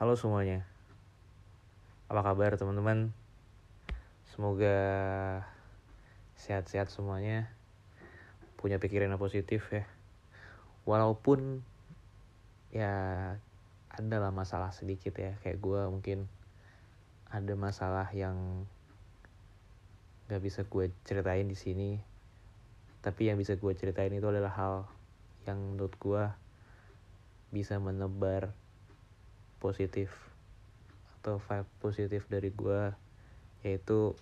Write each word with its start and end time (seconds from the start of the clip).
Halo 0.00 0.16
semuanya. 0.16 0.64
Apa 2.08 2.24
kabar 2.24 2.56
teman-teman? 2.56 3.12
Semoga 4.32 4.80
sehat-sehat 6.40 6.88
semuanya. 6.88 7.52
Punya 8.56 8.80
pikiran 8.80 9.12
yang 9.12 9.20
positif 9.20 9.60
ya. 9.68 9.84
Walaupun 10.88 11.60
ya 12.72 12.96
adalah 13.92 14.32
masalah 14.32 14.72
sedikit 14.72 15.12
ya. 15.20 15.36
Kayak 15.44 15.60
gue 15.60 15.82
mungkin 15.92 16.32
ada 17.28 17.52
masalah 17.52 18.08
yang 18.16 18.64
gak 20.32 20.40
bisa 20.40 20.64
gue 20.64 20.88
ceritain 21.04 21.44
di 21.44 21.60
sini. 21.60 22.00
Tapi 23.04 23.28
yang 23.28 23.36
bisa 23.36 23.52
gue 23.52 23.72
ceritain 23.76 24.16
itu 24.16 24.24
adalah 24.24 24.56
hal 24.56 24.88
yang 25.44 25.60
menurut 25.60 25.92
gue 26.00 26.24
bisa 27.52 27.76
menebar 27.76 28.56
positif 29.60 30.08
atau 31.20 31.36
vibe 31.36 31.70
positif 31.84 32.24
dari 32.32 32.48
gue 32.48 32.90
yaitu 33.60 34.16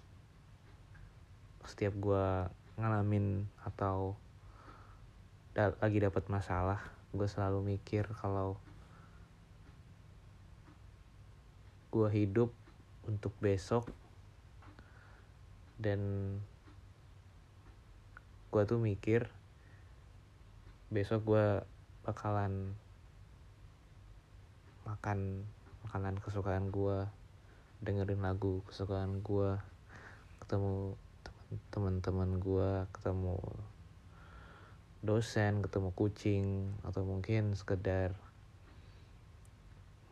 setiap 1.63 1.95
gue 1.95 2.27
ngalamin 2.75 3.47
atau 3.63 4.19
da 5.55 5.71
lagi 5.79 6.03
dapat 6.03 6.27
masalah 6.27 6.83
gue 7.15 7.27
selalu 7.31 7.79
mikir 7.79 8.07
kalau 8.19 8.59
gue 11.95 12.09
hidup 12.11 12.51
untuk 13.07 13.33
besok 13.39 13.89
dan 15.79 15.99
gue 18.51 18.63
tuh 18.67 18.83
mikir 18.83 19.31
besok 20.91 21.23
gue 21.25 21.47
bakalan 22.03 22.75
makan 24.89 25.45
makanan 25.85 26.17
kesukaan 26.25 26.73
gue 26.73 27.05
dengerin 27.85 28.25
lagu 28.25 28.65
kesukaan 28.65 29.21
gue 29.21 29.61
ketemu 30.41 30.97
teman-teman 31.69 32.41
gue 32.41 32.89
ketemu 32.97 33.37
dosen 35.05 35.61
ketemu 35.61 35.93
kucing 35.93 36.73
atau 36.83 37.05
mungkin 37.05 37.53
sekedar 37.53 38.17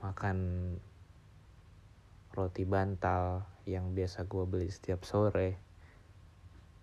makan 0.05 0.39
roti 2.37 2.69
bantal 2.69 3.49
yang 3.65 3.97
biasa 3.97 4.29
gue 4.29 4.45
beli 4.45 4.69
setiap 4.69 5.03
sore. 5.09 5.57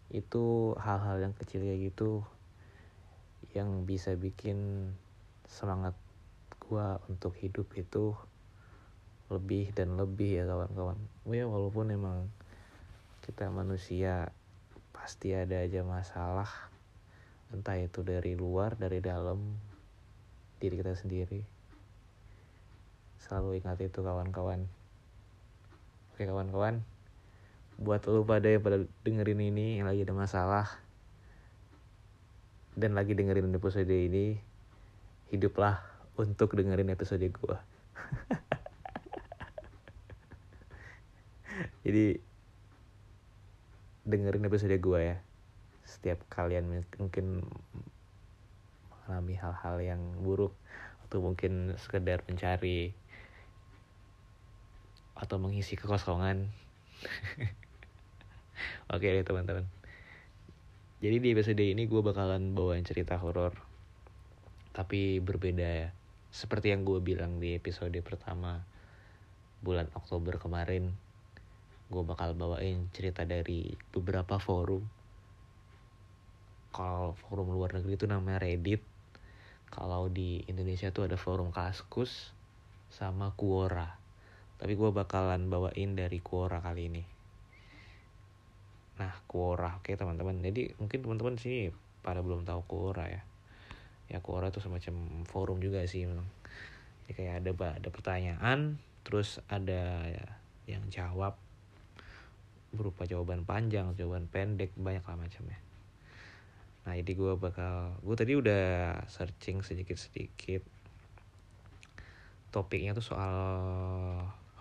Itu 0.09 0.73
hal-hal 0.81 1.21
yang 1.21 1.33
kecil 1.37 1.61
kayak 1.63 1.93
gitu 1.93 2.25
yang 3.53 3.85
bisa 3.85 4.17
bikin 4.17 4.89
semangat 5.45 5.93
gua 6.67 6.99
untuk 7.11 7.35
hidup 7.39 7.67
itu 7.75 8.15
lebih 9.31 9.71
dan 9.73 9.95
lebih 9.95 10.41
ya 10.41 10.43
kawan-kawan. 10.45 10.99
Ya 11.29 11.47
walaupun 11.47 11.89
emang 11.89 12.29
kita 13.23 13.47
manusia 13.49 14.29
pasti 14.91 15.33
ada 15.33 15.63
aja 15.63 15.81
masalah. 15.81 16.49
Entah 17.53 17.77
itu 17.77 18.01
dari 18.01 18.33
luar 18.33 18.75
dari 18.75 18.99
dalam 18.99 19.57
diri 20.57 20.79
kita 20.79 20.95
sendiri. 20.95 21.41
Selalu 23.21 23.63
ingat 23.63 23.79
itu 23.79 24.03
kawan-kawan. 24.03 24.65
Oke 26.13 26.23
kawan-kawan. 26.27 26.83
Buat 27.79 28.05
lu 28.07 28.21
pada 28.23 28.47
yang 28.47 28.61
pada 28.61 28.85
dengerin 29.01 29.41
ini 29.49 29.81
yang 29.81 29.89
lagi 29.89 30.05
ada 30.05 30.13
masalah 30.13 30.67
dan 32.73 32.97
lagi 32.97 33.13
dengerin 33.13 33.53
episode 33.53 33.89
ini 33.89 34.41
hiduplah 35.29 35.92
untuk 36.17 36.53
dengerin 36.53 36.93
episode 36.93 37.25
gue 37.25 37.57
jadi 41.83 42.17
dengerin 44.03 44.47
episode 44.47 44.75
gue 44.75 44.99
ya. 44.99 45.17
Setiap 45.83 46.23
kalian 46.31 46.83
mungkin 46.99 47.43
mengalami 48.89 49.35
hal-hal 49.35 49.77
yang 49.83 50.01
buruk 50.23 50.55
atau 51.07 51.19
mungkin 51.19 51.75
sekedar 51.77 52.23
mencari 52.25 52.95
atau 55.13 55.37
mengisi 55.37 55.75
kekosongan. 55.75 56.49
Oke 58.93 59.07
deh 59.11 59.27
teman-teman. 59.27 59.67
Jadi 61.03 61.15
di 61.19 61.29
episode 61.35 61.63
ini 61.63 61.83
gue 61.83 61.99
bakalan 61.99 62.55
bawain 62.55 62.87
cerita 62.87 63.19
horor 63.19 63.51
tapi 64.73 65.21
berbeda 65.21 65.67
ya 65.69 65.89
seperti 66.33 66.73
yang 66.73 66.81
gue 66.81 66.97
bilang 66.97 67.37
di 67.37 67.53
episode 67.53 67.93
pertama 68.01 68.65
bulan 69.61 69.85
Oktober 69.93 70.41
kemarin 70.41 70.89
gue 71.93 72.01
bakal 72.01 72.33
bawain 72.33 72.89
cerita 72.89 73.21
dari 73.21 73.69
beberapa 73.93 74.41
forum. 74.41 74.81
Kalau 76.73 77.13
forum 77.13 77.53
luar 77.53 77.77
negeri 77.77 78.01
itu 78.01 78.09
namanya 78.09 78.41
Reddit. 78.41 78.81
Kalau 79.69 80.09
di 80.09 80.41
Indonesia 80.49 80.89
tuh 80.89 81.05
ada 81.05 81.21
forum 81.21 81.53
Kaskus 81.53 82.33
sama 82.89 83.29
Quora. 83.37 83.93
Tapi 84.57 84.73
gue 84.73 84.89
bakalan 84.89 85.53
bawain 85.53 85.93
dari 85.93 86.17
Quora 86.17 86.65
kali 86.65 86.89
ini. 86.89 87.03
Nah 88.97 89.13
Quora. 89.29 89.77
Oke 89.77 89.93
teman-teman. 89.93 90.41
Jadi 90.41 90.73
mungkin 90.81 90.97
teman-teman 90.97 91.37
sih 91.37 91.69
pada 92.01 92.25
belum 92.25 92.41
tahu 92.41 92.65
Quora 92.65 93.05
ya 93.05 93.21
ya 94.11 94.19
Quora 94.19 94.51
itu 94.51 94.59
semacam 94.59 95.23
forum 95.27 95.59
juga 95.63 95.83
sih 95.87 96.07
memang. 96.07 96.27
Ya, 97.07 97.11
kayak 97.15 97.33
ada 97.43 97.51
ada 97.79 97.89
pertanyaan 97.91 98.79
terus 99.03 99.43
ada 99.51 100.07
ya, 100.07 100.25
yang 100.67 100.83
jawab 100.87 101.35
berupa 102.73 103.05
jawaban 103.05 103.45
panjang 103.45 103.93
jawaban 103.93 104.25
pendek 104.31 104.73
banyak 104.73 105.03
lah 105.03 105.17
macamnya. 105.19 105.59
Nah 106.83 106.93
jadi 106.99 107.11
gue 107.15 107.33
bakal 107.39 107.95
gue 108.01 108.15
tadi 108.15 108.33
udah 108.35 108.65
searching 109.07 109.63
sedikit 109.63 109.95
sedikit 109.95 110.63
topiknya 112.53 112.93
tuh 112.93 113.05
soal 113.05 113.35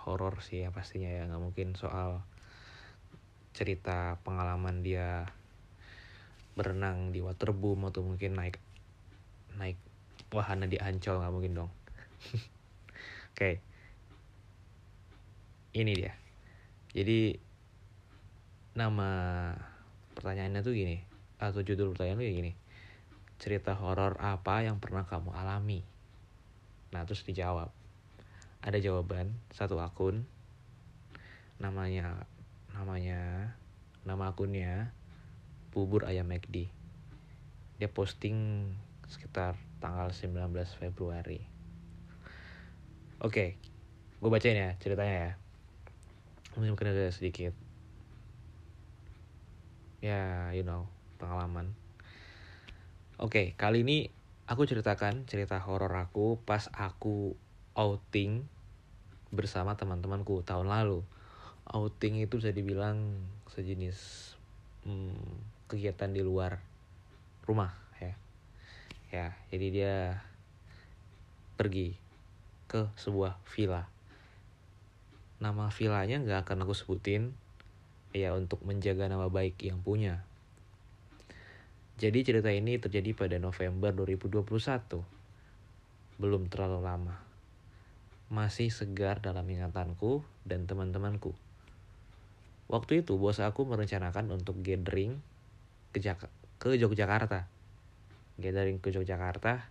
horor 0.03 0.41
sih 0.41 0.65
ya 0.67 0.75
pastinya 0.75 1.11
ya 1.13 1.29
nggak 1.29 1.43
mungkin 1.43 1.69
soal 1.77 2.25
cerita 3.53 4.17
pengalaman 4.25 4.81
dia 4.81 5.29
berenang 6.57 7.13
di 7.13 7.21
waterboom 7.21 7.89
atau 7.89 8.01
mungkin 8.01 8.37
naik 8.37 8.57
naik 9.57 9.77
wahana 10.33 10.65
di 10.65 10.81
Ancol 10.81 11.21
nggak 11.21 11.33
mungkin 11.33 11.53
dong. 11.53 11.71
Oke, 13.33 13.37
okay. 13.37 13.55
ini 15.77 15.93
dia. 15.97 16.13
Jadi 16.93 17.37
nama 18.77 19.11
pertanyaannya 20.17 20.61
tuh 20.61 20.77
gini, 20.77 21.01
atau 21.41 21.65
judul 21.65 21.97
pertanyaan 21.97 22.21
tuh 22.21 22.29
gini. 22.29 22.53
Cerita 23.41 23.75
horor 23.75 24.21
apa 24.21 24.65
yang 24.65 24.79
pernah 24.79 25.09
kamu 25.09 25.33
alami? 25.33 25.81
Nah 26.93 27.03
terus 27.09 27.25
dijawab. 27.25 27.73
Ada 28.63 28.79
jawaban 28.79 29.35
satu 29.51 29.81
akun, 29.83 30.23
namanya 31.59 32.29
namanya 32.71 33.51
nama 34.05 34.31
akunnya 34.31 34.93
bubur 35.73 36.05
ayam 36.05 36.29
McD. 36.29 36.69
Dia 37.81 37.89
posting 37.91 38.69
sekitar 39.13 39.61
tanggal 39.77 40.09
19 40.09 40.49
Februari. 40.81 41.45
Oke, 43.21 43.61
gue 44.25 44.31
bacain 44.33 44.57
ya 44.57 44.73
ceritanya 44.81 45.17
ya. 45.29 45.33
Mungkin 46.57 46.89
ada 46.89 47.13
sedikit. 47.13 47.53
Ya, 50.01 50.49
you 50.57 50.65
know, 50.65 50.89
pengalaman. 51.21 51.77
Oke, 53.21 53.53
kali 53.61 53.85
ini 53.85 54.09
aku 54.49 54.65
ceritakan 54.65 55.29
cerita 55.29 55.61
horor 55.61 55.93
aku 55.93 56.41
pas 56.43 56.73
aku 56.73 57.37
outing 57.77 58.49
bersama 59.29 59.77
teman-temanku 59.77 60.41
tahun 60.41 60.73
lalu. 60.73 61.05
Outing 61.69 62.25
itu 62.25 62.41
bisa 62.41 62.51
dibilang 62.51 63.23
sejenis 63.53 64.33
hmm, 64.89 65.69
kegiatan 65.69 66.11
di 66.11 66.25
luar 66.25 66.59
rumah 67.47 67.82
ya 69.13 69.37
jadi 69.53 69.67
dia 69.69 69.95
pergi 71.61 71.95
ke 72.67 72.89
sebuah 72.97 73.37
villa. 73.53 73.85
Nama 75.45 75.69
villanya 75.69 76.17
nggak 76.25 76.49
akan 76.49 76.65
aku 76.65 76.73
sebutin 76.73 77.37
ya 78.17 78.33
untuk 78.33 78.65
menjaga 78.65 79.13
nama 79.13 79.29
baik 79.29 79.61
yang 79.61 79.85
punya. 79.85 80.25
Jadi 82.01 82.25
cerita 82.25 82.49
ini 82.49 82.81
terjadi 82.81 83.13
pada 83.13 83.37
November 83.37 83.93
2021 83.93 84.43
belum 86.17 86.49
terlalu 86.49 86.81
lama. 86.81 87.21
Masih 88.33 88.73
segar 88.73 89.21
dalam 89.21 89.45
ingatanku 89.45 90.25
dan 90.49 90.65
teman-temanku. 90.65 91.37
Waktu 92.73 93.05
itu 93.05 93.21
bos 93.21 93.37
aku 93.45 93.69
merencanakan 93.69 94.33
untuk 94.33 94.65
gathering 94.65 95.21
ke, 95.93 96.01
Jak 96.01 96.33
ke 96.57 96.81
Yogyakarta 96.81 97.45
gathering 98.41 98.81
ke 98.81 98.93
Yogyakarta 98.93 99.67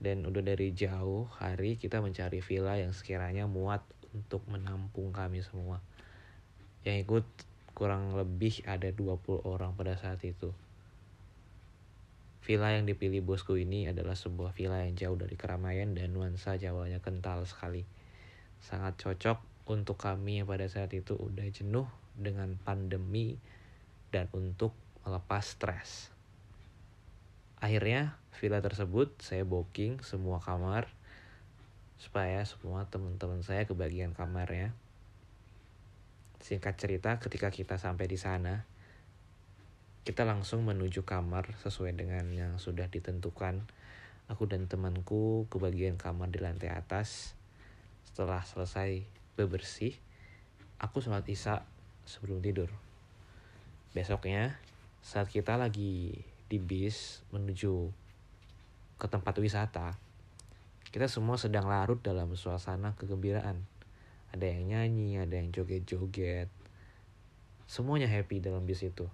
dan 0.00 0.24
udah 0.24 0.40
dari 0.40 0.72
jauh 0.72 1.28
hari 1.36 1.76
kita 1.76 2.00
mencari 2.00 2.40
villa 2.40 2.80
yang 2.80 2.96
sekiranya 2.96 3.44
muat 3.44 3.84
untuk 4.16 4.42
menampung 4.48 5.12
kami 5.12 5.44
semua 5.44 5.78
yang 6.82 6.96
ikut 7.00 7.24
kurang 7.76 8.16
lebih 8.16 8.64
ada 8.64 8.88
20 8.88 9.44
orang 9.44 9.76
pada 9.76 9.94
saat 10.00 10.20
itu 10.24 10.50
Villa 12.40 12.72
yang 12.72 12.88
dipilih 12.88 13.20
bosku 13.20 13.60
ini 13.60 13.92
adalah 13.92 14.16
sebuah 14.16 14.56
villa 14.56 14.80
yang 14.80 14.96
jauh 14.96 15.14
dari 15.14 15.36
keramaian 15.36 15.92
dan 15.92 16.16
nuansa 16.16 16.56
Jawanya 16.56 16.96
kental 17.04 17.44
sekali. 17.44 17.84
Sangat 18.64 18.96
cocok 18.96 19.68
untuk 19.68 20.00
kami 20.00 20.40
yang 20.40 20.48
pada 20.48 20.64
saat 20.64 20.90
itu 20.96 21.14
udah 21.20 21.44
jenuh 21.52 21.84
dengan 22.16 22.56
pandemi 22.64 23.36
dan 24.08 24.26
untuk 24.32 24.72
melepas 25.04 25.44
stres. 25.52 26.08
Akhirnya 27.60 28.16
villa 28.40 28.64
tersebut 28.64 29.20
saya 29.20 29.44
booking 29.44 30.00
semua 30.00 30.40
kamar 30.40 30.88
supaya 32.00 32.40
semua 32.48 32.88
teman-teman 32.88 33.44
saya 33.44 33.68
kebagian 33.68 34.16
kamarnya. 34.16 34.72
Singkat 36.40 36.80
cerita 36.80 37.20
ketika 37.20 37.52
kita 37.52 37.76
sampai 37.76 38.08
di 38.08 38.16
sana, 38.16 38.64
kita 40.08 40.24
langsung 40.24 40.64
menuju 40.64 41.04
kamar 41.04 41.52
sesuai 41.60 41.92
dengan 41.92 42.24
yang 42.32 42.56
sudah 42.56 42.88
ditentukan. 42.88 43.60
Aku 44.32 44.48
dan 44.48 44.64
temanku 44.64 45.44
ke 45.52 45.60
bagian 45.60 46.00
kamar 46.00 46.32
di 46.32 46.40
lantai 46.40 46.72
atas. 46.72 47.36
Setelah 48.08 48.40
selesai 48.40 49.04
bebersih, 49.36 49.92
aku 50.80 51.04
sholat 51.04 51.28
isya 51.28 51.60
sebelum 52.08 52.40
tidur. 52.40 52.72
Besoknya, 53.92 54.56
saat 55.04 55.28
kita 55.28 55.60
lagi 55.60 56.24
di 56.50 56.58
bis 56.58 57.22
menuju 57.30 57.94
ke 58.98 59.06
tempat 59.06 59.38
wisata, 59.38 59.94
kita 60.90 61.06
semua 61.06 61.38
sedang 61.38 61.70
larut 61.70 62.02
dalam 62.02 62.34
suasana 62.34 62.98
kegembiraan. 62.98 63.62
Ada 64.34 64.44
yang 64.50 64.74
nyanyi, 64.74 65.22
ada 65.22 65.38
yang 65.38 65.54
joget-joget. 65.54 66.50
Semuanya 67.70 68.10
happy 68.10 68.42
dalam 68.42 68.66
bis 68.66 68.82
itu 68.82 69.06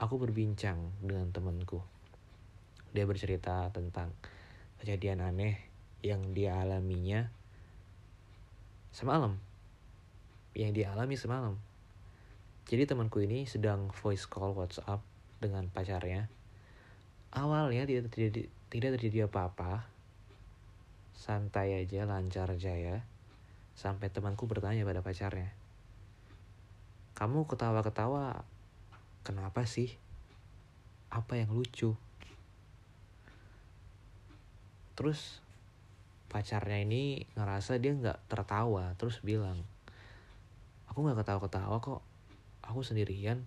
aku 0.00 0.16
berbincang 0.16 0.96
dengan 1.04 1.28
temanku. 1.28 1.84
Dia 2.96 3.04
bercerita 3.04 3.68
tentang 3.68 4.16
kejadian 4.80 5.20
aneh 5.20 5.60
yang 6.00 6.32
dia 6.32 6.56
alaminya 6.56 7.28
semalam. 8.96 9.36
Yang 10.56 10.70
dia 10.72 10.86
alami 10.96 11.20
semalam. 11.20 11.60
Jadi 12.64 12.88
temanku 12.88 13.20
ini 13.20 13.44
sedang 13.44 13.92
voice 13.92 14.24
call 14.24 14.56
WhatsApp 14.56 15.09
dengan 15.40 15.66
pacarnya. 15.72 16.28
Awalnya 17.32 17.88
tidak 17.88 18.12
terjadi 18.12 18.46
tidak 18.70 19.00
terjadi 19.00 19.26
apa-apa. 19.26 19.88
Santai 21.16 21.80
aja, 21.80 22.06
lancar 22.06 22.52
jaya. 22.60 23.02
Sampai 23.74 24.12
temanku 24.12 24.44
bertanya 24.44 24.84
pada 24.84 25.00
pacarnya. 25.00 25.52
Kamu 27.16 27.44
ketawa-ketawa 27.48 28.44
kenapa 29.24 29.68
sih 29.68 30.00
apa 31.10 31.36
yang 31.36 31.50
lucu 31.50 31.98
terus 34.94 35.40
pacarnya 36.30 36.84
ini 36.84 37.26
ngerasa 37.34 37.82
dia 37.82 37.96
nggak 37.96 38.30
tertawa 38.30 38.94
terus 38.94 39.18
bilang 39.24 39.58
aku 40.86 41.02
nggak 41.02 41.24
ketawa-ketawa 41.24 41.82
kok 41.82 42.04
aku 42.62 42.80
sendirian 42.86 43.42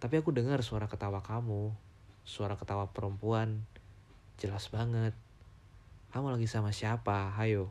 tapi 0.00 0.16
aku 0.16 0.32
dengar 0.32 0.64
suara 0.64 0.88
ketawa 0.88 1.20
kamu 1.20 1.76
suara 2.24 2.56
ketawa 2.56 2.88
perempuan 2.88 3.64
jelas 4.40 4.72
banget. 4.72 5.12
Kamu 6.10 6.32
lagi 6.32 6.48
sama 6.48 6.72
siapa? 6.72 7.36
Hayo 7.36 7.68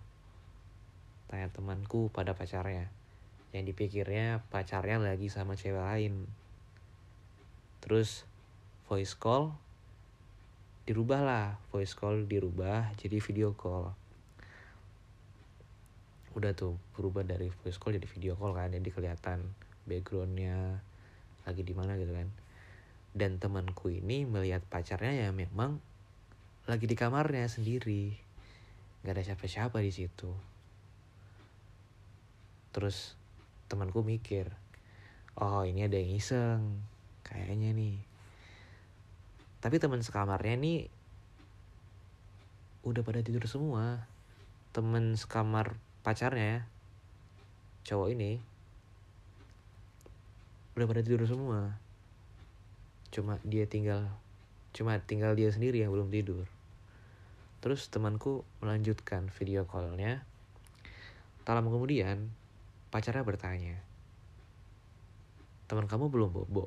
tanya 1.25 1.49
temanku 1.49 2.13
pada 2.13 2.37
pacarnya. 2.37 2.93
Yang 3.49 3.73
dipikirnya 3.73 4.45
pacarnya 4.53 5.01
lagi 5.01 5.29
sama 5.33 5.57
cewek 5.57 5.81
lain. 5.81 6.29
Terus 7.81 8.29
voice 8.85 9.17
call 9.17 9.57
dirubah 10.85 11.21
lah 11.21 11.47
voice 11.69 11.93
call 11.97 12.29
dirubah 12.29 12.93
jadi 13.01 13.17
video 13.17 13.57
call. 13.57 13.93
Udah 16.37 16.53
tuh 16.53 16.77
berubah 16.93 17.25
dari 17.25 17.49
voice 17.49 17.81
call 17.81 17.97
jadi 17.97 18.05
video 18.05 18.33
call 18.37 18.53
kan 18.53 18.69
jadi 18.69 18.89
kelihatan 18.93 19.49
backgroundnya 19.89 20.85
lagi 21.49 21.65
di 21.65 21.73
mana 21.73 21.97
gitu 21.97 22.13
kan. 22.13 22.29
Dan 23.09 23.41
temanku 23.41 23.89
ini 23.89 24.29
melihat 24.29 24.61
pacarnya 24.69 25.27
ya 25.27 25.29
memang 25.33 25.81
lagi 26.69 26.85
di 26.85 26.93
kamarnya 26.93 27.49
sendiri. 27.49 28.13
Nggak 29.01 29.13
ada 29.17 29.23
siapa-siapa 29.33 29.81
di 29.81 29.89
situ. 29.89 30.29
Terus 32.69 33.17
temanku 33.65 34.05
mikir 34.05 34.53
oh 35.41 35.65
ini 35.65 35.89
ada 35.89 35.97
yang 35.97 36.13
iseng 36.13 36.85
kayaknya 37.25 37.73
nih. 37.73 37.97
Tapi 39.59 39.75
teman 39.81 40.05
sekamarnya 40.05 40.55
nih 40.61 40.79
udah 42.85 43.01
pada 43.01 43.25
tidur 43.25 43.49
semua. 43.49 44.05
Temen 44.69 45.17
sekamar 45.17 45.81
pacarnya 46.05 46.69
cowok 47.89 48.13
ini 48.13 48.48
udah 50.79 50.87
pada 50.87 51.03
tidur 51.03 51.27
semua 51.27 51.75
cuma 53.11 53.35
dia 53.43 53.67
tinggal 53.67 54.07
cuma 54.71 54.95
tinggal 55.03 55.35
dia 55.35 55.51
sendiri 55.51 55.83
yang 55.83 55.91
belum 55.91 56.07
tidur 56.07 56.47
terus 57.59 57.91
temanku 57.91 58.47
melanjutkan 58.63 59.27
video 59.35 59.67
callnya 59.67 60.23
tak 61.43 61.59
lama 61.59 61.67
kemudian 61.67 62.31
Pacarnya 62.89 63.21
bertanya, 63.21 63.77
teman 65.69 65.85
kamu 65.85 66.09
belum 66.09 66.33
bobo? 66.33 66.65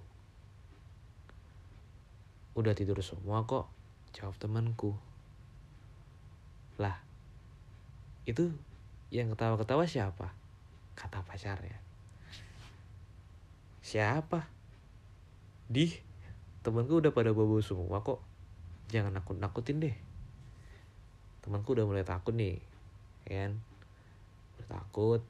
Udah 2.54 2.78
tidur 2.78 3.02
semua 3.02 3.42
kok, 3.42 3.66
jawab 4.14 4.38
temanku. 4.38 4.94
Lah, 6.78 6.94
itu 8.22 8.54
yang 9.10 9.34
ketawa-ketawa 9.34 9.82
siapa? 9.82 10.30
Kata 10.94 11.26
pacarnya. 11.26 11.81
Siapa? 13.82 14.46
Di, 15.68 15.90
temanku 16.62 17.02
udah 17.02 17.12
pada 17.12 17.34
bobo 17.34 17.58
semua 17.60 18.00
kok. 18.00 18.22
Jangan 18.88 19.12
nakut-nakutin 19.18 19.82
deh. 19.82 19.96
Temanku 21.42 21.74
udah 21.74 21.84
mulai 21.84 22.06
takut 22.06 22.32
nih, 22.32 22.62
ya 23.26 23.44
kan? 23.44 23.52
Udah 24.56 24.66
takut, 24.78 25.20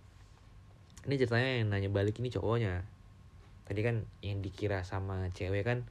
ini 1.03 1.19
ceritanya 1.19 1.51
yang 1.59 1.69
nanya 1.75 1.91
balik 1.91 2.23
ini 2.23 2.31
cowoknya 2.31 2.87
tadi 3.67 3.81
kan 3.83 4.07
yang 4.23 4.39
dikira 4.39 4.87
sama 4.87 5.27
cewek 5.35 5.67
kan 5.67 5.83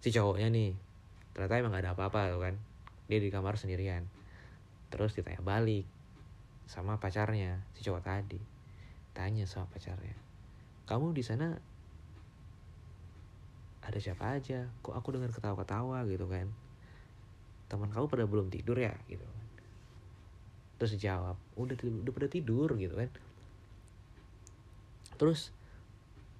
si 0.00 0.08
cowoknya 0.12 0.48
nih 0.48 0.72
ternyata 1.36 1.60
emang 1.60 1.72
gak 1.76 1.84
ada 1.84 1.92
apa-apa 1.92 2.32
tuh 2.32 2.40
kan 2.40 2.54
dia 3.10 3.20
di 3.20 3.28
kamar 3.28 3.60
sendirian 3.60 4.08
terus 4.88 5.12
ditanya 5.12 5.44
balik 5.44 5.84
sama 6.64 6.96
pacarnya 6.96 7.60
si 7.76 7.84
cowok 7.84 8.02
tadi 8.04 8.40
tanya 9.12 9.44
sama 9.44 9.68
pacarnya 9.68 10.16
kamu 10.86 11.12
di 11.12 11.22
sana 11.26 11.58
ada 13.86 13.98
siapa 14.02 14.38
aja? 14.38 14.66
Kok 14.82 14.94
aku 14.94 15.14
dengar 15.14 15.30
ketawa-ketawa 15.30 16.02
gitu 16.10 16.26
kan? 16.26 16.50
Teman 17.70 17.90
kamu 17.90 18.06
pada 18.10 18.24
belum 18.26 18.50
tidur 18.50 18.78
ya? 18.78 18.94
Gitu 19.06 19.22
kan. 19.22 19.44
Terus 20.78 20.90
dijawab 20.98 21.36
udah 21.58 21.76
udah 21.78 22.12
pada 22.14 22.28
tidur 22.30 22.74
gitu 22.78 22.94
kan. 22.94 23.10
Terus 25.18 25.54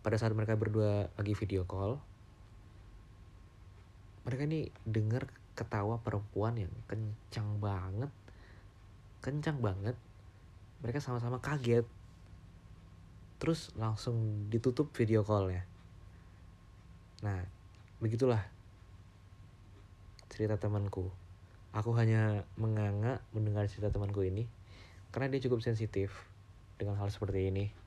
pada 0.03 0.19
saat 0.19 0.35
mereka 0.35 0.55
berdua 0.55 1.11
lagi 1.19 1.35
video 1.35 1.67
call 1.67 1.99
mereka 4.27 4.43
nih 4.43 4.75
dengar 4.83 5.31
ketawa 5.55 6.03
perempuan 6.03 6.59
yang 6.59 6.75
kencang 6.91 7.63
banget. 7.63 8.11
Kencang 9.23 9.63
banget. 9.63 9.95
Mereka 10.83 10.99
sama-sama 10.99 11.39
kaget 11.39 11.87
terus 13.37 13.73
langsung 13.77 14.49
ditutup 14.49 14.93
video 14.97 15.25
callnya 15.25 15.65
nah 17.21 17.41
begitulah 18.01 18.45
cerita 20.33 20.61
temanku 20.61 21.09
aku 21.73 21.91
hanya 21.97 22.45
menganga 22.61 23.25
mendengar 23.33 23.69
cerita 23.69 23.89
temanku 23.89 24.25
ini 24.25 24.45
karena 25.13 25.33
dia 25.33 25.45
cukup 25.49 25.65
sensitif 25.65 26.13
dengan 26.77 27.01
hal 27.01 27.09
seperti 27.09 27.49
ini 27.49 27.87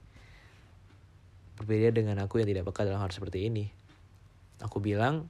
Berbeda 1.59 1.91
dengan 1.91 2.23
aku 2.23 2.39
yang 2.39 2.47
tidak 2.47 2.71
peka 2.71 2.87
dalam 2.87 3.03
hal 3.03 3.11
seperti 3.11 3.51
ini. 3.51 3.67
Aku 4.63 4.79
bilang 4.79 5.27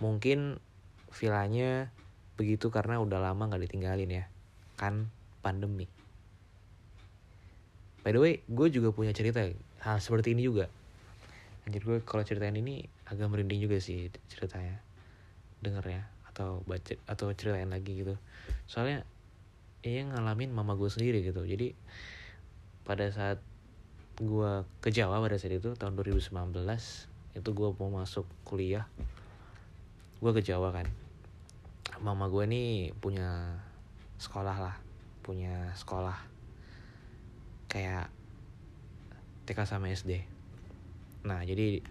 mungkin 0.00 0.56
vilanya 1.12 1.92
begitu 2.40 2.72
karena 2.72 2.96
udah 3.04 3.20
lama 3.20 3.52
gak 3.52 3.68
ditinggalin 3.68 4.08
ya. 4.08 4.24
Kan 4.80 5.12
pandemi. 5.44 5.84
By 8.06 8.14
the 8.14 8.20
way, 8.22 8.34
gue 8.46 8.68
juga 8.70 8.94
punya 8.94 9.10
cerita 9.10 9.42
hal 9.82 9.98
seperti 9.98 10.32
ini 10.34 10.46
juga. 10.46 10.70
Anjir 11.66 11.84
gue 11.84 11.98
kalau 12.06 12.24
ceritain 12.24 12.54
ini 12.54 12.86
agak 13.06 13.28
merinding 13.28 13.60
juga 13.60 13.76
sih 13.78 14.08
ceritanya. 14.30 14.80
Dengernya. 15.58 16.18
atau 16.38 16.62
baca 16.70 16.94
atau 17.10 17.34
ceritain 17.34 17.66
lagi 17.66 17.98
gitu 17.98 18.14
soalnya 18.70 19.02
ini 19.82 20.06
ngalamin 20.06 20.54
mama 20.54 20.78
gue 20.78 20.86
sendiri 20.86 21.18
gitu 21.26 21.42
jadi 21.42 21.74
pada 22.86 23.10
saat 23.10 23.42
gue 24.22 24.62
ke 24.78 24.94
Jawa 24.94 25.18
pada 25.18 25.34
saat 25.34 25.58
itu 25.58 25.74
tahun 25.74 25.98
2019 25.98 26.30
itu 27.34 27.50
gue 27.50 27.68
mau 27.82 27.90
masuk 27.90 28.22
kuliah 28.46 28.86
gue 30.22 30.30
ke 30.30 30.42
Jawa 30.46 30.70
kan 30.70 30.86
mama 31.98 32.30
gue 32.30 32.46
nih 32.46 32.94
punya 33.02 33.58
sekolah 34.22 34.54
lah 34.62 34.76
punya 35.26 35.74
sekolah 35.74 36.37
kayak 37.68 38.10
TK 39.44 39.58
sama 39.64 39.92
SD 39.92 40.24
nah 41.24 41.44
jadi 41.44 41.84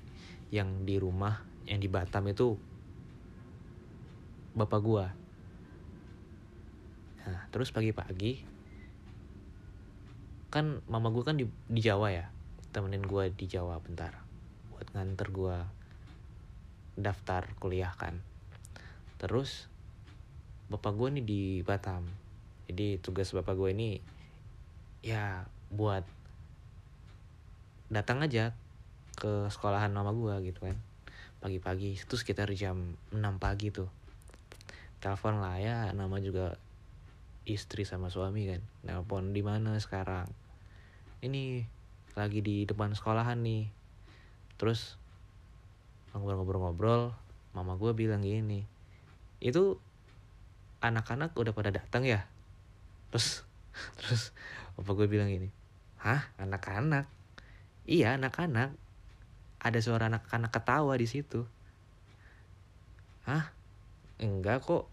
yang 0.49 0.83
di 0.83 0.97
rumah 0.97 1.41
yang 1.69 1.79
di 1.79 1.87
Batam 1.87 2.27
itu 2.27 2.57
bapak 4.57 4.81
gue 4.81 5.05
nah 7.27 7.41
terus 7.53 7.71
pagi-pagi 7.71 8.43
kan 10.47 10.81
mama 10.87 11.11
gue 11.11 11.23
kan 11.27 11.35
di, 11.35 11.45
di 11.67 11.81
Jawa 11.83 12.09
ya 12.09 12.25
temenin 12.71 13.03
gue 13.03 13.29
di 13.35 13.45
Jawa 13.47 13.77
bentar 13.83 14.15
buat 14.71 14.87
nganter 14.93 15.27
gue 15.33 15.57
daftar 16.97 17.45
kuliah 17.61 17.93
kan. 17.93 18.19
Terus 19.21 19.69
bapak 20.67 20.97
gue 20.97 21.07
nih 21.17 21.25
di 21.25 21.41
Batam. 21.61 22.03
Jadi 22.67 22.99
tugas 22.99 23.31
bapak 23.31 23.53
gue 23.53 23.69
ini 23.71 23.89
ya 25.05 25.45
buat 25.71 26.03
datang 27.87 28.19
aja 28.23 28.51
ke 29.17 29.49
sekolahan 29.49 29.89
mama 29.89 30.13
gue 30.13 30.51
gitu 30.53 30.67
kan. 30.67 30.77
Pagi-pagi 31.41 31.97
itu 31.97 32.15
sekitar 32.17 32.51
jam 32.53 32.97
6 33.09 33.17
pagi 33.41 33.73
tuh. 33.73 33.89
Telepon 35.01 35.39
lah 35.41 35.57
ya 35.61 35.89
nama 35.93 36.17
juga 36.19 36.57
istri 37.47 37.87
sama 37.87 38.11
suami 38.11 38.45
kan. 38.45 38.61
Nelpon 38.85 39.31
di 39.33 39.41
mana 39.41 39.79
sekarang? 39.79 40.29
Ini 41.23 41.65
lagi 42.13 42.45
di 42.45 42.67
depan 42.69 42.93
sekolahan 42.93 43.41
nih. 43.41 43.65
Terus 44.61 44.99
ngobrol-ngobrol-ngobrol 46.13 47.13
mama 47.53 47.73
gue 47.77 47.93
bilang 47.93 48.21
gini 48.21 48.65
itu 49.37 49.77
anak-anak 50.81 51.33
udah 51.33 51.53
pada 51.53 51.73
datang 51.73 52.05
ya? 52.05 52.25
Terus 53.09 53.45
terus 54.01 54.33
apa 54.77 54.89
gue 54.93 55.09
bilang 55.09 55.29
gini 55.29 55.56
hah? 56.01 56.21
Anak-anak? 56.37 57.05
Iya 57.87 58.19
anak-anak. 58.19 58.75
Ada 59.63 59.79
suara 59.81 60.11
anak-anak 60.11 60.51
ketawa 60.53 60.93
di 60.99 61.07
situ. 61.09 61.47
Hah? 63.25 63.51
Enggak 64.21 64.63
kok. 64.65 64.85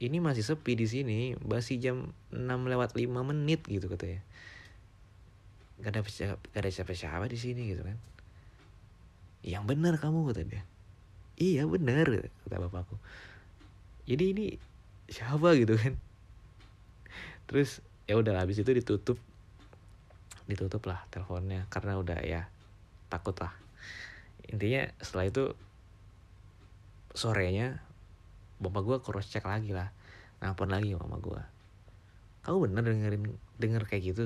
Ini 0.00 0.16
masih 0.20 0.44
sepi 0.44 0.76
di 0.76 0.86
sini. 0.88 1.36
Masih 1.44 1.76
jam 1.76 2.12
6 2.32 2.70
lewat 2.70 2.96
5 2.96 3.08
menit 3.24 3.64
gitu 3.68 3.88
katanya. 3.88 4.24
Gak 5.80 5.96
ada 5.96 6.00
gak 6.04 6.60
ada 6.60 6.70
siapa-siapa 6.70 7.24
di 7.28 7.38
sini 7.40 7.72
gitu 7.72 7.84
kan. 7.84 7.96
Yang 9.40 9.64
benar 9.64 9.94
kamu 9.96 10.32
kata 10.32 10.44
dia. 10.44 10.62
Iya 11.40 11.64
benar 11.64 12.04
kata 12.44 12.56
bapakku. 12.60 13.00
Jadi 14.04 14.24
ini 14.36 14.46
siapa 15.08 15.56
gitu 15.56 15.76
kan? 15.76 15.96
Terus 17.48 17.80
ya 18.04 18.20
udah 18.20 18.36
habis 18.44 18.60
itu 18.60 18.70
ditutup 18.70 19.16
ditutup 20.50 20.82
lah 20.90 21.06
teleponnya 21.14 21.70
karena 21.70 21.96
udah 21.96 22.18
ya 22.26 22.50
takut 23.06 23.38
lah 23.38 23.54
intinya 24.50 24.90
setelah 24.98 25.30
itu 25.30 25.44
sorenya 27.14 27.78
bapak 28.58 28.82
gue 28.82 28.96
cross 29.00 29.30
check 29.30 29.46
lagi 29.46 29.70
lah 29.70 29.94
nelfon 30.42 30.68
lagi 30.68 30.92
mama 30.98 31.22
gue 31.22 31.60
kamu 32.40 32.56
bener 32.72 32.82
dengerin 32.88 33.24
denger 33.60 33.82
kayak 33.84 34.02
gitu? 34.12 34.24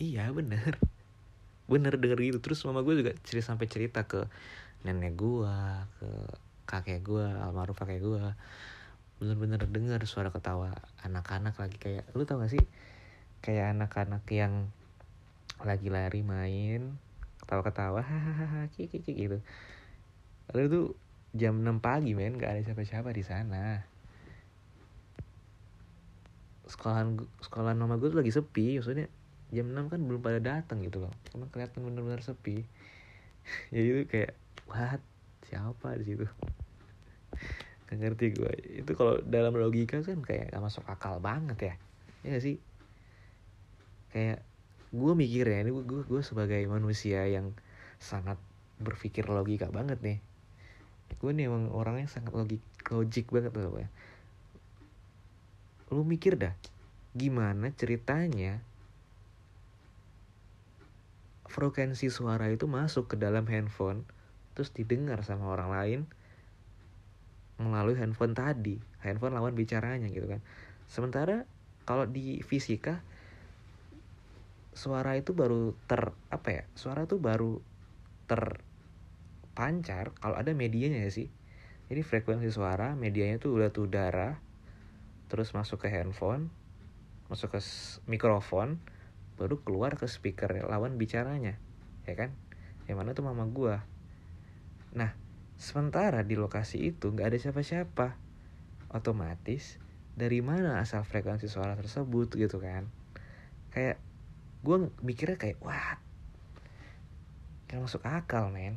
Iya 0.00 0.32
bener. 0.32 0.80
Bener 1.70 1.94
denger 2.00 2.18
gitu. 2.18 2.38
Terus 2.40 2.64
mama 2.64 2.80
gue 2.80 2.98
juga 2.98 3.12
cerita 3.22 3.52
sampai 3.52 3.68
cerita 3.68 4.08
ke 4.08 4.26
nenek 4.82 5.14
gue 5.14 5.54
ke 6.00 6.10
kakek 6.64 7.04
gue 7.04 7.26
almarhum 7.26 7.76
kakek 7.76 8.00
gue 8.00 8.18
bener-bener 9.20 9.60
denger 9.68 10.00
suara 10.08 10.32
ketawa 10.32 10.72
anak-anak 11.04 11.54
lagi. 11.60 11.76
Kayak 11.76 12.08
lu 12.16 12.24
tau 12.24 12.40
gak 12.40 12.50
sih? 12.50 12.64
Kayak 13.44 13.76
anak-anak 13.76 14.24
yang 14.32 14.72
lagi 15.64 15.92
lari 15.92 16.24
main 16.24 16.96
ketawa-ketawa 17.44 18.00
hahaha 18.04 18.70
kiki 18.70 19.02
gitu. 19.02 19.38
Lalu 20.54 20.66
tuh 20.70 20.86
jam 21.34 21.58
6 21.62 21.82
pagi 21.82 22.14
men 22.14 22.38
gak 22.38 22.58
ada 22.58 22.62
siapa-siapa 22.62 23.10
di 23.10 23.22
sana. 23.26 23.82
Sekolahan 26.70 27.18
sekolahan 27.42 27.78
mama 27.78 27.98
gue 27.98 28.10
tuh 28.10 28.22
lagi 28.22 28.30
sepi 28.30 28.78
maksudnya 28.78 29.10
jam 29.50 29.66
6 29.66 29.90
kan 29.90 29.98
belum 29.98 30.22
pada 30.22 30.38
datang 30.38 30.82
gitu 30.86 31.02
loh. 31.02 31.12
Karena 31.26 31.46
kelihatan 31.50 31.80
bener-bener 31.82 32.22
sepi. 32.22 32.62
Jadi 33.74 33.86
itu 33.86 34.02
kayak 34.06 34.32
what? 34.70 35.02
Siapa 35.50 35.98
di 35.98 36.04
situ? 36.06 36.26
Gak 37.90 37.98
ngerti 37.98 38.26
gue 38.38 38.52
itu 38.86 38.90
kalau 38.94 39.18
dalam 39.26 39.58
logika 39.58 39.98
kan 40.06 40.22
kayak 40.22 40.54
gak 40.54 40.62
masuk 40.62 40.86
akal 40.86 41.18
banget 41.18 41.58
ya. 41.58 41.74
Ya 42.22 42.38
gak 42.38 42.44
sih? 42.46 42.56
Kayak 44.14 44.46
gue 44.90 45.12
mikirnya 45.14 45.62
ini 45.62 45.70
gue 45.70 46.02
gue 46.02 46.22
sebagai 46.22 46.60
manusia 46.66 47.26
yang 47.30 47.54
sangat 48.02 48.36
berpikir 48.80 49.28
logika 49.28 49.70
banget 49.70 49.98
nih. 50.02 50.18
Gue 51.20 51.30
nih 51.34 51.50
emang 51.50 51.70
orangnya 51.74 52.06
sangat 52.08 52.32
logik 52.32 52.62
logik 52.90 53.28
banget 53.28 53.52
loh 53.54 53.76
ya 53.76 53.90
lu 55.90 56.06
mikir 56.06 56.38
dah 56.38 56.54
gimana 57.18 57.74
ceritanya 57.74 58.62
frekuensi 61.50 62.06
suara 62.06 62.46
itu 62.46 62.70
masuk 62.70 63.10
ke 63.10 63.16
dalam 63.18 63.42
handphone 63.50 64.06
terus 64.54 64.70
didengar 64.70 65.26
sama 65.26 65.50
orang 65.50 65.70
lain 65.74 66.00
melalui 67.58 67.98
handphone 67.98 68.38
tadi 68.38 68.78
handphone 69.02 69.34
lawan 69.34 69.52
bicaranya 69.58 70.06
gitu 70.08 70.30
kan. 70.30 70.40
Sementara 70.86 71.42
kalau 71.82 72.06
di 72.06 72.38
fisika 72.46 73.02
suara 74.70 75.18
itu 75.18 75.34
baru 75.34 75.74
ter 75.90 76.14
apa 76.30 76.48
ya 76.50 76.64
suara 76.78 77.04
itu 77.04 77.18
baru 77.18 77.58
ter 78.30 78.62
pancar 79.52 80.14
kalau 80.16 80.38
ada 80.38 80.54
medianya 80.54 81.02
ya 81.04 81.10
sih. 81.10 81.28
Jadi 81.90 82.06
frekuensi 82.06 82.46
suara 82.54 82.94
medianya 82.94 83.42
tuh 83.42 83.58
udah 83.58 83.74
tuh 83.74 83.90
udara 83.90 84.38
terus 85.26 85.50
masuk 85.54 85.86
ke 85.86 85.88
handphone 85.90 86.50
masuk 87.30 87.54
ke 87.54 87.60
mikrofon 88.10 88.82
baru 89.38 89.62
keluar 89.62 89.94
ke 89.94 90.10
speaker 90.10 90.50
lawan 90.66 90.98
bicaranya 90.98 91.58
ya 92.06 92.14
kan? 92.14 92.34
Yang 92.86 92.96
mana 92.96 93.10
tuh 93.14 93.26
mama 93.26 93.46
gua. 93.50 93.82
Nah 94.94 95.14
sementara 95.58 96.22
di 96.22 96.38
lokasi 96.38 96.94
itu 96.94 97.10
nggak 97.10 97.34
ada 97.34 97.38
siapa-siapa. 97.38 98.18
Otomatis 98.90 99.78
dari 100.14 100.42
mana 100.42 100.82
asal 100.82 101.06
frekuensi 101.06 101.46
suara 101.46 101.74
tersebut 101.78 102.34
gitu 102.38 102.58
kan? 102.58 102.90
Kayak 103.70 104.02
gue 104.60 104.76
mikirnya 105.00 105.40
kayak 105.40 105.58
wah 105.64 105.96
kayak 107.70 107.86
masuk 107.86 108.02
akal 108.04 108.52
men. 108.52 108.76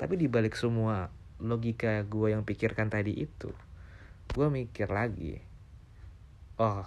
Tapi 0.00 0.16
dibalik 0.16 0.56
semua 0.56 1.12
logika 1.40 2.04
gue 2.04 2.32
yang 2.32 2.44
pikirkan 2.44 2.92
tadi 2.92 3.16
itu 3.16 3.52
gue 4.30 4.46
mikir 4.46 4.86
lagi 4.86 5.42
oh 6.60 6.84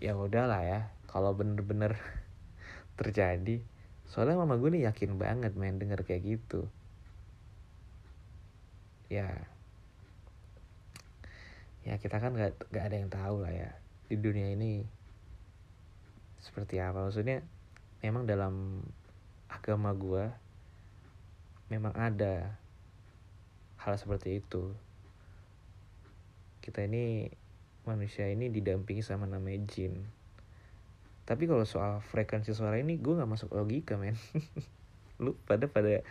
ya 0.00 0.16
udahlah 0.16 0.64
ya 0.64 0.80
kalau 1.04 1.36
bener-bener 1.36 2.00
terjadi. 2.98 3.60
Soalnya 4.08 4.40
mama 4.40 4.56
gue 4.56 4.72
nih 4.72 4.88
yakin 4.88 5.20
banget 5.20 5.52
main 5.54 5.76
denger 5.76 6.02
kayak 6.02 6.24
gitu. 6.24 6.66
Ya. 9.12 9.46
Ya 11.84 12.00
kita 12.00 12.16
kan 12.16 12.32
gak, 12.32 12.56
gak 12.72 12.84
ada 12.88 12.96
yang 12.96 13.12
tahu 13.12 13.44
lah 13.44 13.52
ya 13.52 13.70
di 14.08 14.16
dunia 14.16 14.56
ini 14.56 14.88
seperti 16.44 16.76
apa. 16.84 17.08
Maksudnya 17.08 17.40
memang 18.04 18.28
dalam 18.28 18.84
agama 19.48 19.96
gue 19.96 20.28
memang 21.72 21.96
ada 21.96 22.60
hal 23.80 23.94
seperti 23.96 24.44
itu. 24.44 24.76
Kita 26.60 26.84
ini 26.84 27.32
manusia 27.88 28.28
ini 28.28 28.52
didampingi 28.52 29.00
sama 29.00 29.24
namanya 29.24 29.64
jin. 29.68 30.04
Tapi 31.24 31.48
kalau 31.48 31.64
soal 31.64 32.04
frekuensi 32.04 32.52
suara 32.52 32.76
ini 32.76 33.00
gue 33.00 33.16
nggak 33.16 33.30
masuk 33.32 33.56
logika 33.56 33.96
men. 33.96 34.16
Lu 35.24 35.32
pada 35.48 35.64
pada 35.72 36.04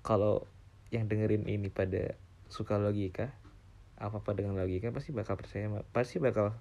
kalau 0.00 0.48
yang 0.88 1.04
dengerin 1.04 1.44
ini 1.44 1.68
pada 1.68 2.16
suka 2.48 2.80
logika 2.80 3.32
apa 3.98 4.20
apa 4.20 4.30
dengan 4.36 4.58
logika 4.58 4.90
pasti 4.90 5.14
bakal 5.14 5.38
percaya 5.38 5.70
pasti 5.94 6.18
bakal 6.18 6.52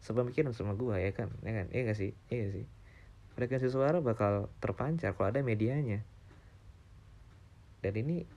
sepemikiran 0.00 0.52
sama 0.56 0.76
gue 0.76 0.96
ya 0.96 1.12
kan? 1.12 1.28
Ya 1.44 1.52
kan? 1.62 1.66
Iya 1.72 1.80
gak 1.92 1.98
sih? 1.98 2.12
Iya 2.28 2.38
gak 2.48 2.54
sih 2.56 2.66
frekuensi 3.40 3.72
suara 3.72 4.04
bakal 4.04 4.52
terpancar 4.60 5.16
kalau 5.16 5.32
ada 5.32 5.40
medianya. 5.40 6.04
Dan 7.80 7.96
ini 7.96 8.28